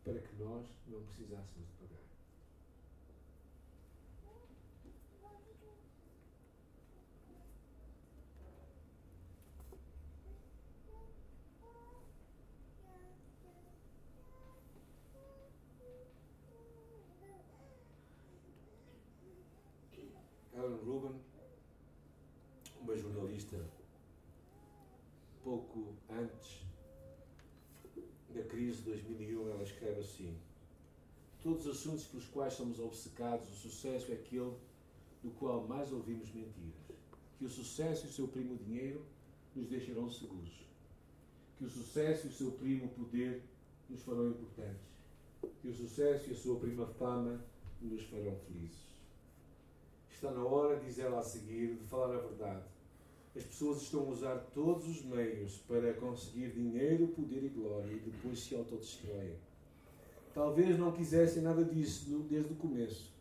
para 0.04 0.18
que 0.18 0.36
nós 0.36 0.66
não 0.88 1.00
precisássemos 1.02 1.68
de 1.68 1.74
pagar. 1.78 2.02
Ellen 20.54 20.78
Rubin, 20.84 21.20
uma 22.80 22.96
jornalista, 22.96 23.56
pouco 25.72 25.94
antes 26.10 26.62
da 28.28 28.42
crise 28.44 28.78
de 28.78 28.82
2001, 28.84 29.50
ela 29.50 29.62
escreve 29.62 30.00
assim: 30.00 30.36
Todos 31.42 31.66
os 31.66 31.78
assuntos 31.78 32.04
pelos 32.06 32.26
quais 32.26 32.54
somos 32.54 32.78
obcecados, 32.78 33.50
o 33.50 33.54
sucesso 33.54 34.10
é 34.10 34.14
aquele 34.14 34.54
do 35.22 35.30
qual 35.38 35.66
mais 35.66 35.92
ouvimos 35.92 36.32
mentiras. 36.32 36.80
Que 37.38 37.44
o 37.44 37.50
sucesso 37.50 38.06
e 38.06 38.08
o 38.08 38.12
seu 38.12 38.28
primo 38.28 38.56
dinheiro 38.56 39.04
nos 39.54 39.68
deixarão 39.68 40.10
seguros. 40.10 40.66
Que 41.58 41.64
o 41.64 41.70
sucesso 41.70 42.26
e 42.26 42.30
o 42.30 42.32
seu 42.32 42.52
primo 42.52 42.88
poder 42.88 43.42
nos 43.88 44.02
farão 44.02 44.30
importantes. 44.30 44.86
Que 45.60 45.68
o 45.68 45.74
sucesso 45.74 46.30
e 46.30 46.32
a 46.32 46.36
sua 46.36 46.58
prima 46.58 46.86
fama 46.86 47.44
nos 47.80 48.02
farão 48.04 48.36
felizes. 48.46 48.92
Está 50.10 50.30
na 50.30 50.44
hora, 50.44 50.78
diz 50.78 50.98
ela 50.98 51.18
a 51.18 51.22
seguir, 51.22 51.76
de 51.76 51.84
falar 51.86 52.14
a 52.14 52.20
verdade. 52.20 52.71
As 53.34 53.44
pessoas 53.44 53.80
estão 53.80 54.00
a 54.00 54.10
usar 54.10 54.36
todos 54.52 54.86
os 54.86 55.02
meios 55.04 55.56
para 55.66 55.94
conseguir 55.94 56.50
dinheiro, 56.50 57.08
poder 57.08 57.42
e 57.44 57.48
glória 57.48 57.90
e 57.90 57.98
depois 57.98 58.38
se 58.38 58.54
autodestroem. 58.54 59.36
Talvez 60.34 60.78
não 60.78 60.92
quisessem 60.92 61.42
nada 61.42 61.64
disso 61.64 62.10
desde 62.28 62.52
o 62.52 62.56
começo, 62.56 63.12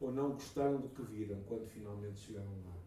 ou 0.00 0.12
não 0.12 0.32
gostaram 0.32 0.80
do 0.80 0.88
que 0.88 1.02
viram 1.02 1.40
quando 1.48 1.66
finalmente 1.68 2.20
chegaram 2.20 2.50
lá. 2.66 2.78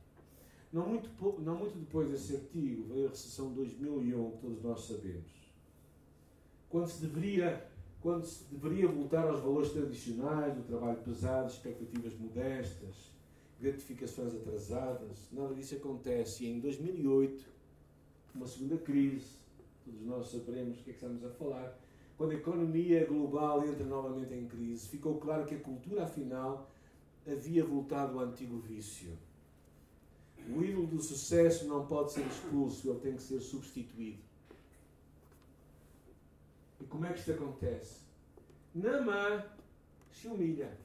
Não 0.71 0.87
muito, 0.87 1.09
não 1.41 1.57
muito 1.57 1.77
depois 1.77 2.09
desse 2.09 2.35
artigo 2.35 2.85
veio 2.87 3.07
a 3.07 3.09
recessão 3.09 3.49
de 3.49 3.55
2001, 3.55 4.31
que 4.31 4.37
todos 4.37 4.63
nós 4.63 4.81
sabemos. 4.85 5.31
Quando 6.69 6.87
se 6.87 7.01
deveria, 7.01 7.69
quando 8.01 8.23
se 8.23 8.45
deveria 8.45 8.87
voltar 8.87 9.27
aos 9.27 9.41
valores 9.41 9.71
tradicionais 9.71 10.55
do 10.55 10.63
trabalho 10.63 10.99
pesado, 10.99 11.49
expectativas 11.49 12.17
modestas, 12.17 13.10
gratificações 13.61 14.33
atrasadas, 14.33 15.29
nada 15.31 15.53
disso 15.53 15.75
acontece. 15.75 16.43
E 16.43 16.49
em 16.49 16.59
2008, 16.59 17.45
uma 18.33 18.47
segunda 18.47 18.77
crise, 18.77 19.27
todos 19.85 20.01
nós 20.01 20.29
saberemos 20.29 20.79
o 20.79 20.83
que 20.83 20.89
é 20.89 20.93
que 20.93 20.99
estamos 20.99 21.23
a 21.23 21.29
falar, 21.29 21.79
quando 22.17 22.31
a 22.31 22.35
economia 22.35 23.05
global 23.05 23.65
entra 23.65 23.85
novamente 23.85 24.33
em 24.33 24.47
crise, 24.47 24.87
ficou 24.87 25.19
claro 25.19 25.45
que 25.45 25.55
a 25.55 25.59
cultura, 25.59 26.03
afinal, 26.03 26.69
havia 27.25 27.63
voltado 27.63 28.19
ao 28.19 28.25
antigo 28.25 28.57
vício. 28.59 29.17
O 30.49 30.63
ídolo 30.63 30.87
do 30.87 31.01
sucesso 31.01 31.67
não 31.67 31.85
pode 31.85 32.11
ser 32.11 32.25
expulso, 32.25 32.89
ele 32.89 32.99
tem 32.99 33.15
que 33.15 33.21
ser 33.21 33.39
substituído. 33.39 34.19
E 36.79 36.83
como 36.85 37.05
é 37.05 37.13
que 37.13 37.19
isto 37.19 37.31
acontece? 37.31 38.01
Namã 38.73 39.45
se 40.11 40.27
humilha 40.27 40.75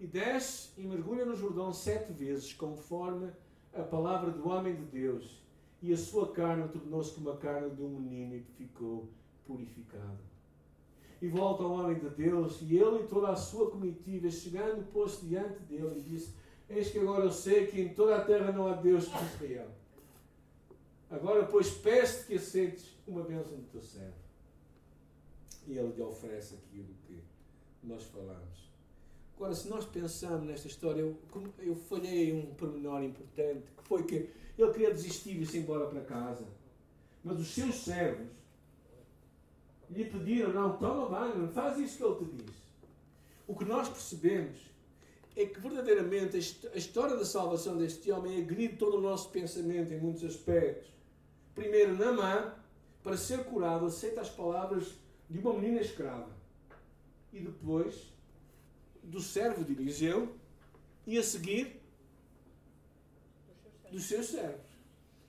e 0.00 0.06
desce 0.06 0.70
e 0.76 0.86
mergulha 0.86 1.24
no 1.24 1.34
Jordão 1.34 1.72
sete 1.72 2.12
vezes, 2.12 2.52
conforme 2.52 3.30
a 3.72 3.82
palavra 3.82 4.30
do 4.30 4.48
homem 4.48 4.74
de 4.74 4.84
Deus. 4.84 5.42
E 5.82 5.92
a 5.92 5.96
sua 5.96 6.32
carne 6.32 6.68
tornou-se 6.68 7.12
como 7.12 7.30
a 7.30 7.36
carne 7.36 7.70
de 7.74 7.82
um 7.82 7.88
menino 7.88 8.36
e 8.36 8.40
ficou 8.40 9.08
purificado. 9.46 10.18
E 11.20 11.28
volta 11.28 11.62
ao 11.62 11.72
homem 11.72 11.98
de 11.98 12.08
Deus, 12.10 12.60
e 12.62 12.76
ele 12.76 13.04
e 13.04 13.06
toda 13.06 13.28
a 13.28 13.36
sua 13.36 13.70
comitiva, 13.70 14.30
chegando, 14.30 14.90
pôs-se 14.92 15.24
diante 15.26 15.58
dele 15.60 15.98
e 15.98 16.02
disse: 16.02 16.34
Eis 16.68 16.90
que 16.90 16.98
agora 16.98 17.24
eu 17.24 17.30
sei 17.30 17.66
que 17.66 17.80
em 17.80 17.94
toda 17.94 18.16
a 18.16 18.24
terra 18.24 18.52
não 18.52 18.66
há 18.66 18.74
Deus 18.74 19.08
como 19.08 19.24
Israel. 19.26 19.68
Agora, 21.10 21.46
pois, 21.46 21.70
peço-te 21.70 22.26
que 22.26 22.34
aceites 22.34 22.96
uma 23.06 23.22
bênção 23.22 23.56
do 23.56 23.66
teu 23.70 23.82
servo. 23.82 24.14
E 25.66 25.78
ele 25.78 25.92
lhe 25.92 26.02
oferece 26.02 26.54
aquilo 26.54 26.92
que 27.06 27.22
nós 27.82 28.02
falamos. 28.04 28.73
Agora, 29.36 29.54
se 29.54 29.68
nós 29.68 29.84
pensarmos 29.84 30.46
nesta 30.46 30.68
história, 30.68 31.00
eu, 31.00 31.16
eu 31.58 31.74
falhei 31.74 32.32
um 32.32 32.54
pormenor 32.54 33.02
importante, 33.02 33.64
que 33.76 33.82
foi 33.88 34.04
que 34.04 34.30
ele 34.56 34.72
queria 34.72 34.92
desistir 34.92 35.30
e 35.30 35.42
ir 35.42 35.56
embora 35.56 35.86
para 35.86 36.00
casa. 36.02 36.46
Mas 37.22 37.40
os 37.40 37.48
seus 37.48 37.74
servos 37.76 38.28
lhe 39.90 40.04
pediram, 40.04 40.52
não, 40.52 40.76
toma 40.76 41.08
banho, 41.08 41.48
faz 41.48 41.78
isso 41.78 41.96
que 41.96 42.04
ele 42.04 42.14
te 42.16 42.42
diz. 42.44 42.56
O 43.46 43.54
que 43.54 43.64
nós 43.64 43.88
percebemos 43.88 44.58
é 45.36 45.46
que 45.46 45.58
verdadeiramente 45.58 46.36
a 46.36 46.76
história 46.76 47.16
da 47.16 47.24
salvação 47.24 47.76
deste 47.76 48.10
homem 48.10 48.40
agride 48.40 48.76
todo 48.76 48.98
o 48.98 49.00
nosso 49.00 49.30
pensamento 49.30 49.92
em 49.92 49.98
muitos 49.98 50.24
aspectos. 50.24 50.88
Primeiro, 51.54 51.96
Namã, 51.96 52.54
para 53.02 53.16
ser 53.16 53.44
curado, 53.44 53.86
aceita 53.86 54.20
as 54.20 54.30
palavras 54.30 54.94
de 55.28 55.38
uma 55.38 55.54
menina 55.54 55.80
escrava. 55.80 56.28
E 57.32 57.40
depois, 57.40 58.13
do 59.04 59.20
servo 59.20 59.64
de 59.64 59.72
Eliseu. 59.72 60.34
E 61.06 61.18
a 61.18 61.22
seguir, 61.22 61.80
dos 63.90 64.04
seus 64.04 64.26
servos. 64.26 64.66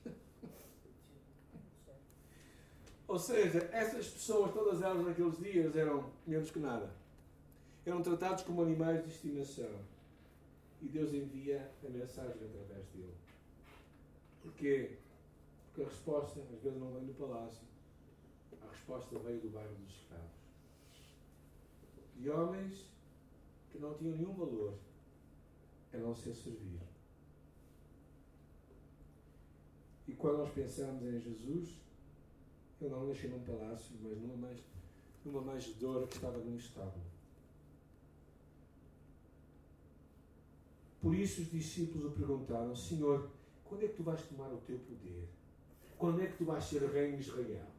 Ou 3.07 3.19
seja, 3.19 3.69
essas 3.73 4.07
pessoas, 4.07 4.53
todas 4.53 4.81
elas 4.81 5.05
naqueles 5.05 5.37
dias, 5.37 5.75
eram 5.75 6.09
menos 6.25 6.49
que 6.49 6.59
nada. 6.59 6.89
Eram 7.85 8.01
tratados 8.01 8.43
como 8.43 8.61
animais 8.61 9.03
de 9.03 9.11
estimação 9.11 9.69
e 10.81 10.87
Deus 10.87 11.13
envia 11.13 11.71
a 11.83 11.89
mensagem 11.89 12.31
através 12.31 12.85
dele. 12.93 13.15
Porquê? 14.41 14.97
Porque 15.67 15.81
a 15.81 15.85
resposta 15.85 16.39
às 16.39 16.61
vezes 16.61 16.79
não 16.79 16.93
vem 16.93 17.05
do 17.05 17.13
palácio, 17.13 17.63
a 18.61 18.69
resposta 18.69 19.17
veio 19.19 19.39
do 19.39 19.49
bairro 19.49 19.73
dos 19.75 19.95
escravos. 19.95 20.25
De 22.15 22.29
homens 22.29 22.85
que 23.75 23.81
não 23.81 23.93
tinham 23.93 24.15
nenhum 24.15 24.33
valor 24.33 24.73
a 25.93 25.97
não 25.97 26.15
ser 26.15 26.33
servir. 26.33 26.79
E 30.07 30.13
quando 30.13 30.37
nós 30.37 30.51
pensamos 30.51 31.03
em 31.03 31.19
Jesus, 31.19 31.77
ele 32.79 32.89
não 32.89 33.07
nasceu 33.07 33.29
num 33.29 33.43
palácio, 33.43 33.95
mas 34.01 34.17
numa, 34.17 34.35
mais, 34.35 34.59
numa 35.23 35.41
manjedoura 35.41 36.07
que 36.07 36.15
estava 36.15 36.37
num 36.37 36.55
estábulo. 36.55 37.05
Por 41.01 41.13
isso 41.13 41.41
os 41.41 41.51
discípulos 41.51 42.11
o 42.11 42.15
perguntaram: 42.15 42.75
Senhor, 42.75 43.29
quando 43.63 43.83
é 43.83 43.87
que 43.87 43.95
tu 43.95 44.03
vais 44.03 44.21
tomar 44.23 44.51
o 44.53 44.57
teu 44.57 44.79
poder? 44.79 45.27
Quando 45.97 46.21
é 46.21 46.27
que 46.27 46.37
tu 46.37 46.45
vais 46.45 46.63
ser 46.63 46.81
rei 46.91 47.13
em 47.13 47.19
Israel? 47.19 47.74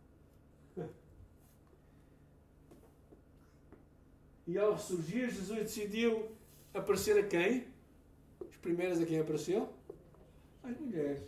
E 4.47 4.57
ao 4.59 4.75
ressurgir, 4.75 5.29
Jesus 5.31 5.59
decidiu 5.59 6.29
aparecer 6.73 7.19
a 7.19 7.27
quem? 7.27 7.67
Os 8.41 8.57
primeiros 8.57 9.01
a 9.01 9.07
quem 9.07 9.19
apareceu? 9.19 9.69
As 10.63 10.79
mulheres. 10.79 11.23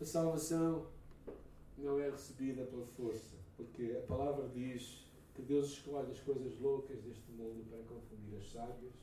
A 0.00 0.04
salvação 0.04 0.86
não 1.76 2.00
é 2.00 2.08
recebida 2.08 2.64
pela 2.64 2.86
força, 2.86 3.36
porque 3.56 3.96
a 3.98 4.06
palavra 4.06 4.48
diz 4.48 5.04
que 5.34 5.42
Deus 5.42 5.68
escolhe 5.72 6.12
as 6.12 6.20
coisas 6.20 6.58
loucas 6.60 6.98
deste 7.02 7.30
mundo 7.32 7.64
para 7.68 7.82
confundir 7.82 8.38
as 8.38 8.50
sábias 8.50 8.94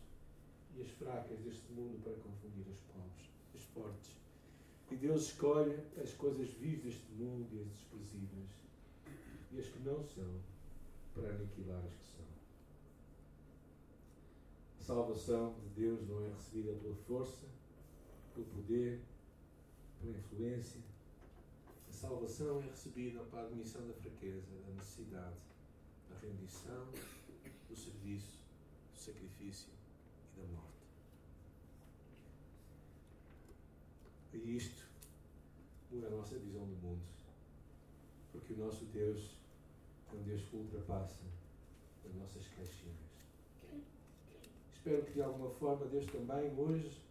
e 0.75 0.81
as 0.81 0.89
fracas 0.89 1.37
deste 1.39 1.71
mundo 1.73 2.01
para 2.03 2.13
confundir 2.13 2.65
os 2.71 2.79
pobres, 2.79 3.29
os 3.53 3.63
fortes. 3.65 4.11
E 4.89 4.95
Deus 4.95 5.23
escolhe 5.23 5.75
as 6.01 6.13
coisas 6.13 6.49
vivas 6.49 6.93
deste 6.93 7.11
mundo 7.11 7.47
e 7.53 7.61
as 7.61 7.67
desprezíveis 7.67 8.65
e 9.51 9.59
as 9.59 9.67
que 9.67 9.79
não 9.79 10.03
são 10.03 10.54
para 11.15 11.29
aniquilar 11.29 11.83
as 11.85 11.95
que 11.95 12.05
são. 12.05 12.25
A 14.79 14.83
salvação 14.83 15.55
de 15.61 15.69
Deus 15.69 16.07
não 16.07 16.23
é 16.25 16.29
recebida 16.29 16.73
pela 16.73 16.95
força, 16.95 17.45
pelo 18.33 18.45
poder, 18.47 19.01
pela 20.01 20.15
influência. 20.17 20.81
A 21.89 21.93
salvação 21.93 22.61
é 22.61 22.67
recebida 22.67 23.23
para 23.23 23.41
a 23.41 23.45
admissão 23.45 23.87
da 23.87 23.93
fraqueza, 23.93 24.51
da 24.67 24.73
necessidade 24.73 25.37
da 26.09 26.17
rendição, 26.19 26.85
do 27.67 27.75
serviço, 27.75 28.37
do 28.93 28.99
sacrifício 28.99 29.69
e 30.33 30.41
da 30.41 30.47
morte. 30.47 30.75
E 34.33 34.57
isto 34.57 34.85
muda 35.89 36.07
a 36.07 36.11
nossa 36.11 36.37
visão 36.37 36.67
do 36.67 36.75
mundo. 36.75 37.01
Porque 38.31 38.53
o 38.53 38.57
nosso 38.57 38.83
Deus 38.85 39.37
Deus 40.23 40.41
ultrapassa 40.53 41.23
as 42.05 42.13
nossas 42.15 42.47
caixinhas. 42.49 42.95
Espero 44.73 45.03
que 45.03 45.13
de 45.13 45.21
alguma 45.21 45.49
forma 45.51 45.85
Deus 45.85 46.05
também 46.07 46.53
hoje 46.57 47.01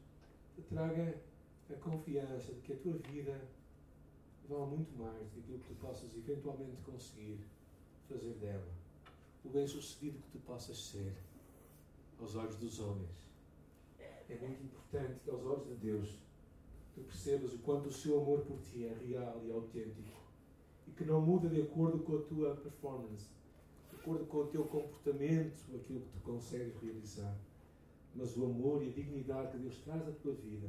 te 0.54 0.62
traga 0.62 1.16
a 1.70 1.74
confiança 1.74 2.52
de 2.52 2.60
que 2.60 2.72
a 2.72 2.76
tua 2.76 2.94
vida 2.94 3.40
vale 4.48 4.76
muito 4.76 4.96
mais 4.96 5.28
do 5.30 5.42
que 5.42 5.58
tu 5.66 5.74
possas 5.80 6.14
eventualmente 6.16 6.80
conseguir 6.82 7.40
fazer 8.08 8.34
dela 8.34 8.68
o 9.44 9.48
bem-sucedido 9.48 10.18
que 10.18 10.30
tu 10.30 10.38
possas 10.38 10.78
ser 10.78 11.12
aos 12.18 12.34
olhos 12.36 12.56
dos 12.56 12.80
homens. 12.80 13.10
É 13.98 14.36
muito 14.40 14.64
importante 14.64 15.20
que 15.20 15.30
aos 15.30 15.44
olhos 15.44 15.66
de 15.66 15.74
Deus 15.74 16.16
tu 16.94 17.02
percebas 17.02 17.52
o 17.52 17.58
quanto 17.58 17.88
o 17.88 17.92
seu 17.92 18.20
amor 18.20 18.40
por 18.42 18.58
ti 18.60 18.86
é 18.86 18.94
real 19.06 19.42
e 19.44 19.50
autêntico 19.50 20.23
e 20.86 20.90
que 20.92 21.04
não 21.04 21.20
muda 21.20 21.48
de 21.48 21.62
acordo 21.62 21.98
com 22.00 22.16
a 22.16 22.22
tua 22.22 22.56
performance, 22.56 23.26
de 23.90 23.96
acordo 23.96 24.26
com 24.26 24.38
o 24.38 24.46
teu 24.46 24.64
comportamento, 24.64 25.56
aquilo 25.74 26.00
que 26.00 26.10
tu 26.12 26.20
consegues 26.24 26.74
realizar. 26.82 27.36
Mas 28.14 28.36
o 28.36 28.44
amor 28.44 28.82
e 28.82 28.88
a 28.88 28.92
dignidade 28.92 29.52
que 29.52 29.58
Deus 29.58 29.76
traz 29.78 30.06
à 30.06 30.12
tua 30.12 30.34
vida 30.34 30.68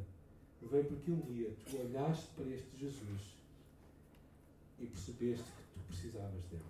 vem 0.61 0.83
porque 0.83 1.11
um 1.11 1.21
dia 1.21 1.51
tu 1.69 1.77
olhaste 1.77 2.27
para 2.35 2.45
este 2.45 2.77
Jesus 2.77 3.35
e 4.79 4.85
percebeste 4.85 5.43
que 5.43 5.63
tu 5.73 5.79
precisavas 5.87 6.43
dele. 6.45 6.63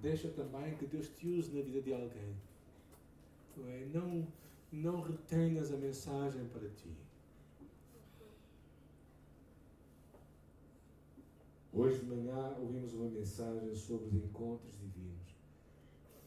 Deixa 0.00 0.28
também 0.28 0.76
que 0.76 0.86
Deus 0.86 1.08
te 1.08 1.28
use 1.28 1.54
na 1.54 1.62
vida 1.62 1.80
de 1.80 1.92
alguém. 1.92 2.34
É? 3.58 3.86
Não, 3.92 4.26
não 4.72 5.02
retenhas 5.02 5.72
a 5.72 5.76
mensagem 5.76 6.44
para 6.46 6.68
ti. 6.70 6.90
Hoje 11.74 12.00
de 12.00 12.04
manhã 12.04 12.54
ouvimos 12.58 12.92
uma 12.92 13.08
mensagem 13.08 13.74
sobre 13.74 14.08
os 14.08 14.14
encontros 14.14 14.78
divinos. 14.78 15.34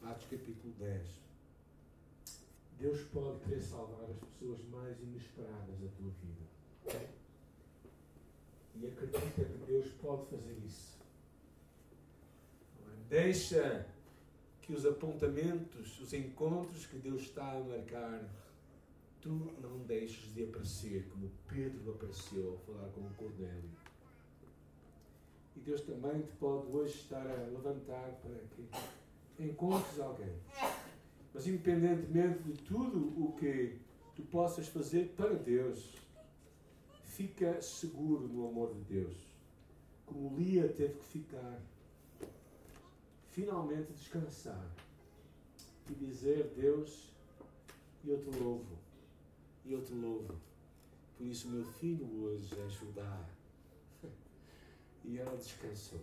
Atos 0.02 0.26
capítulo 0.28 0.74
10. 0.76 1.06
Deus 2.80 3.02
pode 3.12 3.38
querer 3.44 3.60
salvar 3.60 4.10
as 4.10 4.18
pessoas 4.18 4.58
mais 4.64 5.00
inesperadas 5.00 5.78
da 5.78 5.86
tua 5.96 6.10
vida. 6.20 7.06
E 8.74 8.86
acredita 8.88 9.44
que 9.44 9.64
Deus 9.66 9.86
pode 10.02 10.26
fazer 10.30 10.58
isso. 10.66 10.98
Deixa 13.08 13.86
que 14.60 14.72
os 14.72 14.84
apontamentos, 14.84 16.00
os 16.00 16.12
encontros 16.12 16.86
que 16.86 16.98
Deus 16.98 17.22
está 17.22 17.52
a 17.52 17.60
marcar, 17.60 18.28
tu 19.20 19.28
não 19.62 19.78
deixes 19.86 20.34
de 20.34 20.42
aparecer 20.42 21.08
como 21.08 21.30
Pedro 21.46 21.92
apareceu 21.92 22.50
ao 22.50 22.58
falar 22.58 22.88
com 22.88 23.02
o 23.02 23.14
Cornélio. 23.14 23.85
E 25.56 25.60
Deus 25.60 25.80
também 25.80 26.20
te 26.22 26.32
pode 26.32 26.70
hoje 26.70 26.94
estar 26.94 27.26
a 27.26 27.46
levantar 27.46 28.20
para 28.22 28.38
que 28.54 28.68
encontres 29.42 29.98
alguém. 29.98 30.34
Mas 31.32 31.46
independentemente 31.46 32.42
de 32.42 32.52
tudo 32.62 32.98
o 33.22 33.32
que 33.36 33.78
tu 34.14 34.22
possas 34.22 34.68
fazer 34.68 35.14
para 35.16 35.34
Deus, 35.34 35.94
fica 37.04 37.60
seguro 37.62 38.28
no 38.28 38.48
amor 38.48 38.74
de 38.74 38.80
Deus. 38.80 39.16
como 40.06 40.36
Lia 40.38 40.68
teve 40.68 40.94
que 40.94 41.04
ficar, 41.04 41.60
finalmente 43.30 43.92
descansar 43.92 44.70
e 45.90 45.94
dizer: 45.94 46.52
Deus, 46.56 47.12
eu 48.04 48.18
te 48.20 48.30
louvo, 48.38 48.78
eu 49.64 49.82
te 49.82 49.92
louvo. 49.92 50.34
Por 51.16 51.26
isso, 51.26 51.48
meu 51.48 51.64
filho 51.64 52.06
hoje 52.22 52.54
é 52.60 52.68
Judá. 52.68 53.28
E 55.06 55.18
ela 55.18 55.36
descansou. 55.36 56.00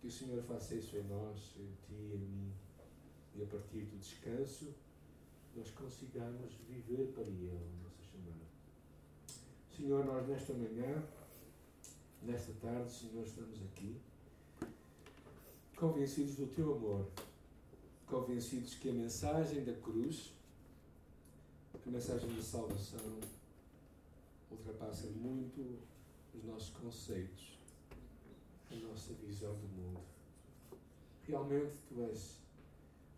Que 0.00 0.08
o 0.08 0.10
Senhor 0.10 0.42
faça 0.42 0.74
isso 0.74 0.96
em 0.96 1.04
nós, 1.04 1.54
em 1.56 1.72
ti 1.86 1.94
e 1.94 2.14
em 2.14 2.18
mim. 2.18 2.52
E 3.36 3.42
a 3.42 3.46
partir 3.46 3.82
do 3.84 3.98
descanso, 3.98 4.74
nós 5.54 5.70
consigamos 5.70 6.52
viver 6.68 7.12
para 7.12 7.22
Ele, 7.22 7.50
a 7.50 7.84
nossa 7.84 8.02
chamada. 8.02 8.44
Senhor, 9.74 10.04
nós 10.04 10.26
nesta 10.26 10.52
manhã, 10.52 11.02
nesta 12.22 12.52
tarde, 12.54 12.90
Senhor, 12.90 13.24
estamos 13.24 13.62
aqui, 13.62 14.00
convencidos 15.76 16.36
do 16.36 16.46
Teu 16.48 16.74
amor, 16.74 17.06
convencidos 18.06 18.74
que 18.74 18.88
a 18.88 18.92
mensagem 18.92 19.64
da 19.64 19.74
cruz, 19.74 20.32
a 21.74 21.90
mensagem 21.90 22.34
da 22.34 22.42
salvação, 22.42 23.20
ultrapassa 24.50 25.06
muito 25.08 25.78
os 26.34 26.44
nossos 26.44 26.70
conceitos, 26.70 27.58
a 28.70 28.74
nossa 28.76 29.12
visão 29.14 29.54
do 29.54 29.68
mundo. 29.68 30.00
Realmente 31.26 31.76
Tu 31.88 32.02
és 32.02 32.40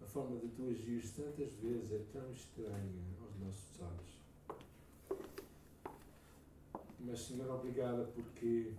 a 0.01 0.07
forma 0.07 0.39
de 0.39 0.49
tu 0.49 0.69
agires 0.71 1.11
tantas 1.11 1.53
vezes 1.55 1.93
é 1.93 2.03
tão 2.13 2.33
estranha 2.33 3.05
aos 3.21 3.37
nossos 3.41 3.81
olhos. 3.81 4.19
Mas, 7.01 7.21
Senhor, 7.21 7.51
obrigada 7.51 8.05
porque, 8.15 8.73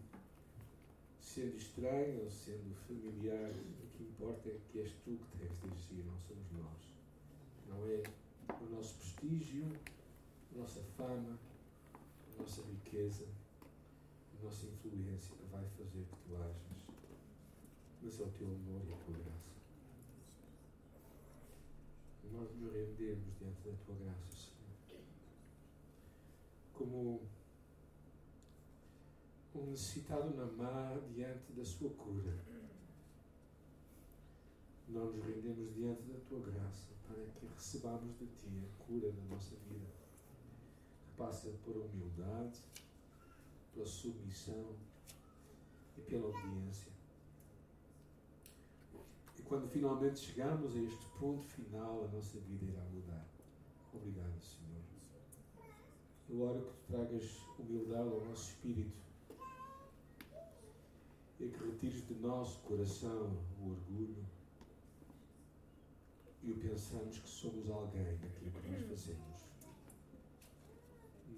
sendo 1.21 1.57
estranho 1.57 2.23
ou 2.23 2.29
sendo 2.29 2.75
familiar, 2.87 3.51
o 3.51 3.97
que 3.97 4.03
importa 4.03 4.49
é 4.49 4.59
que 4.71 4.79
és 4.79 4.91
tu 5.03 5.17
que 5.17 5.37
tens 5.37 5.59
de 5.61 5.69
agir, 5.71 6.05
não 6.05 6.17
somos 6.19 6.51
nós. 6.51 6.93
Não 7.67 7.85
é 7.85 8.03
o 8.61 8.75
nosso 8.75 8.95
prestígio, 8.95 9.65
a 10.55 10.59
nossa 10.59 10.81
fama, 10.97 11.37
riqueza, 12.89 13.27
a 14.39 14.43
nossa 14.43 14.65
influência 14.65 15.35
que 15.35 15.45
vai 15.51 15.63
fazer 15.77 16.05
que 16.05 16.15
tu 16.27 16.35
ajas, 16.35 16.55
mas 18.01 18.19
é 18.19 18.23
o 18.23 18.29
teu 18.31 18.47
amor 18.47 18.81
e 18.87 18.93
a 18.93 18.97
tua 18.97 19.17
graça 19.17 19.49
nós 22.31 22.55
nos 22.57 22.71
rendemos 22.71 23.37
diante 23.39 23.61
da 23.67 23.75
tua 23.85 23.95
graça, 23.95 24.51
Senhor. 24.87 25.01
Como 26.73 27.21
um 29.55 29.65
necessitado 29.71 30.35
na 30.35 30.45
mar 30.45 30.99
diante 31.13 31.51
da 31.53 31.65
sua 31.65 31.89
cura. 31.89 32.33
Nós 34.87 35.15
nos 35.15 35.25
rendemos 35.25 35.73
diante 35.75 36.03
da 36.03 36.19
tua 36.27 36.39
graça 36.39 36.89
para 37.07 37.25
que 37.25 37.45
recebamos 37.45 38.17
de 38.17 38.27
ti 38.27 38.47
a 38.47 38.83
cura 38.83 39.11
da 39.11 39.23
nossa 39.23 39.55
vida, 39.67 39.87
passa 41.19 41.49
por 41.63 41.77
humildade, 41.77 42.59
pela 43.73 43.85
submissão 43.85 44.75
e 45.95 46.01
pela 46.01 46.27
obediência 46.27 46.89
quando 49.49 49.67
finalmente 49.67 50.19
chegamos 50.19 50.75
a 50.75 50.79
este 50.79 51.05
ponto 51.19 51.43
final, 51.47 52.05
a 52.05 52.15
nossa 52.15 52.37
vida 52.41 52.65
irá 52.65 52.83
mudar. 52.93 53.25
Obrigado, 53.91 54.39
Senhor. 54.39 54.83
Eu 56.29 56.41
oro 56.43 56.61
que 56.61 56.71
tu 56.71 56.91
tragas 56.91 57.39
humildade 57.57 58.09
ao 58.09 58.25
nosso 58.25 58.51
espírito 58.51 58.95
e 61.39 61.47
que 61.47 61.65
retires 61.65 62.07
de 62.07 62.13
nosso 62.13 62.59
coração 62.59 63.35
o 63.59 63.71
orgulho 63.71 64.23
e 66.43 66.51
o 66.51 66.55
pensamos 66.57 67.17
que 67.17 67.27
somos 67.27 67.67
alguém 67.71 68.03
naquilo 68.03 68.51
que 68.51 68.69
nós 68.69 68.87
fazemos. 68.87 69.28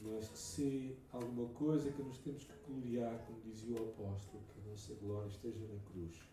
Mas 0.03 0.27
que 0.29 0.39
se 0.39 0.97
alguma 1.11 1.47
coisa 1.49 1.91
que 1.91 2.01
nos 2.01 2.17
temos 2.19 2.43
que 2.43 2.53
gloriar, 2.67 3.23
como 3.25 3.39
dizia 3.41 3.75
o 3.79 3.89
apóstolo, 3.89 4.43
que 4.47 4.59
a 4.59 4.71
nossa 4.71 4.93
glória 4.95 5.27
esteja 5.27 5.67
na 5.67 5.79
cruz 5.91 6.31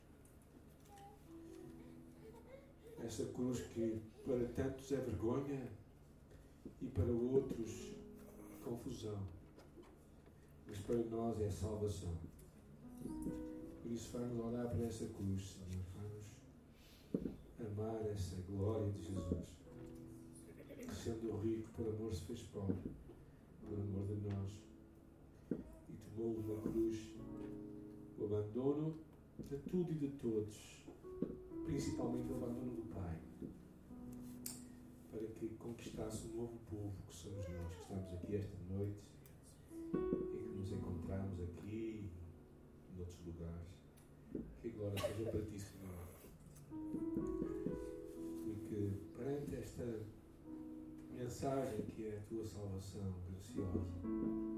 essa 3.04 3.24
cruz 3.26 3.61
que 3.61 4.00
para 4.24 4.44
tantos 4.48 4.90
é 4.92 4.96
vergonha 4.96 5.70
e 6.83 6.87
para 6.87 7.11
outros 7.11 7.92
confusão, 8.64 9.18
mas 10.66 10.78
para 10.81 10.96
nós 10.96 11.40
é 11.40 11.50
salvação. 11.50 12.14
Por 13.02 13.90
isso, 13.90 14.11
faz-nos 14.11 14.44
orar 14.44 14.68
por 14.68 14.85
essa 14.85 15.07
cruz, 15.07 15.42
Senhor. 15.54 15.85
Faz-nos 15.94 17.78
amar 17.78 18.07
essa 18.07 18.37
glória 18.48 18.90
de 18.92 19.02
Jesus, 19.04 19.57
que 20.87 20.94
sendo 20.94 21.38
rico, 21.38 21.70
por 21.72 21.88
amor 21.88 22.14
se 22.14 22.22
fez 22.22 22.42
pobre, 22.42 22.76
por 23.68 23.78
amor 23.78 24.07
de 24.07 24.28
nós, 24.28 24.50
e 25.88 25.94
tomou 26.16 26.35
uma 26.37 26.61
cruz, 26.62 27.14
o 28.18 28.24
abandono 28.24 28.94
de 29.48 29.57
tudo 29.59 29.92
e 29.92 29.94
de 29.94 30.09
todos 30.09 30.78
principalmente 31.68 32.33
o 32.33 32.37
abandono 32.37 32.72
do 32.76 32.94
Pai, 32.94 33.18
para 35.11 35.26
que 35.35 35.48
conquistasse 35.59 36.26
um 36.28 36.37
novo 36.37 36.59
povo 36.70 36.94
que 37.07 37.14
somos 37.14 37.46
nós, 37.46 37.74
que 37.74 37.83
estamos 37.83 38.12
aqui 38.14 38.37
esta 38.37 38.57
noite 38.70 39.04
e 39.92 40.48
que 40.48 40.59
nos 40.59 40.72
encontramos 40.72 41.38
aqui 41.42 42.11
e 42.88 42.96
em 42.96 42.98
outros 42.98 43.18
lugares. 43.26 43.68
Que 44.62 44.68
a 44.68 44.72
glória 44.72 44.98
seja 44.98 45.31
para 45.31 45.42
ti, 45.42 45.61
Senhor. 45.61 46.09
E 48.46 48.54
que 48.66 49.12
perante 49.14 49.57
esta 49.57 50.00
mensagem 51.12 51.83
que 51.83 52.07
é 52.07 52.16
a 52.16 52.20
tua 52.31 52.46
salvação 52.46 53.14
silenciosa. 53.55 54.58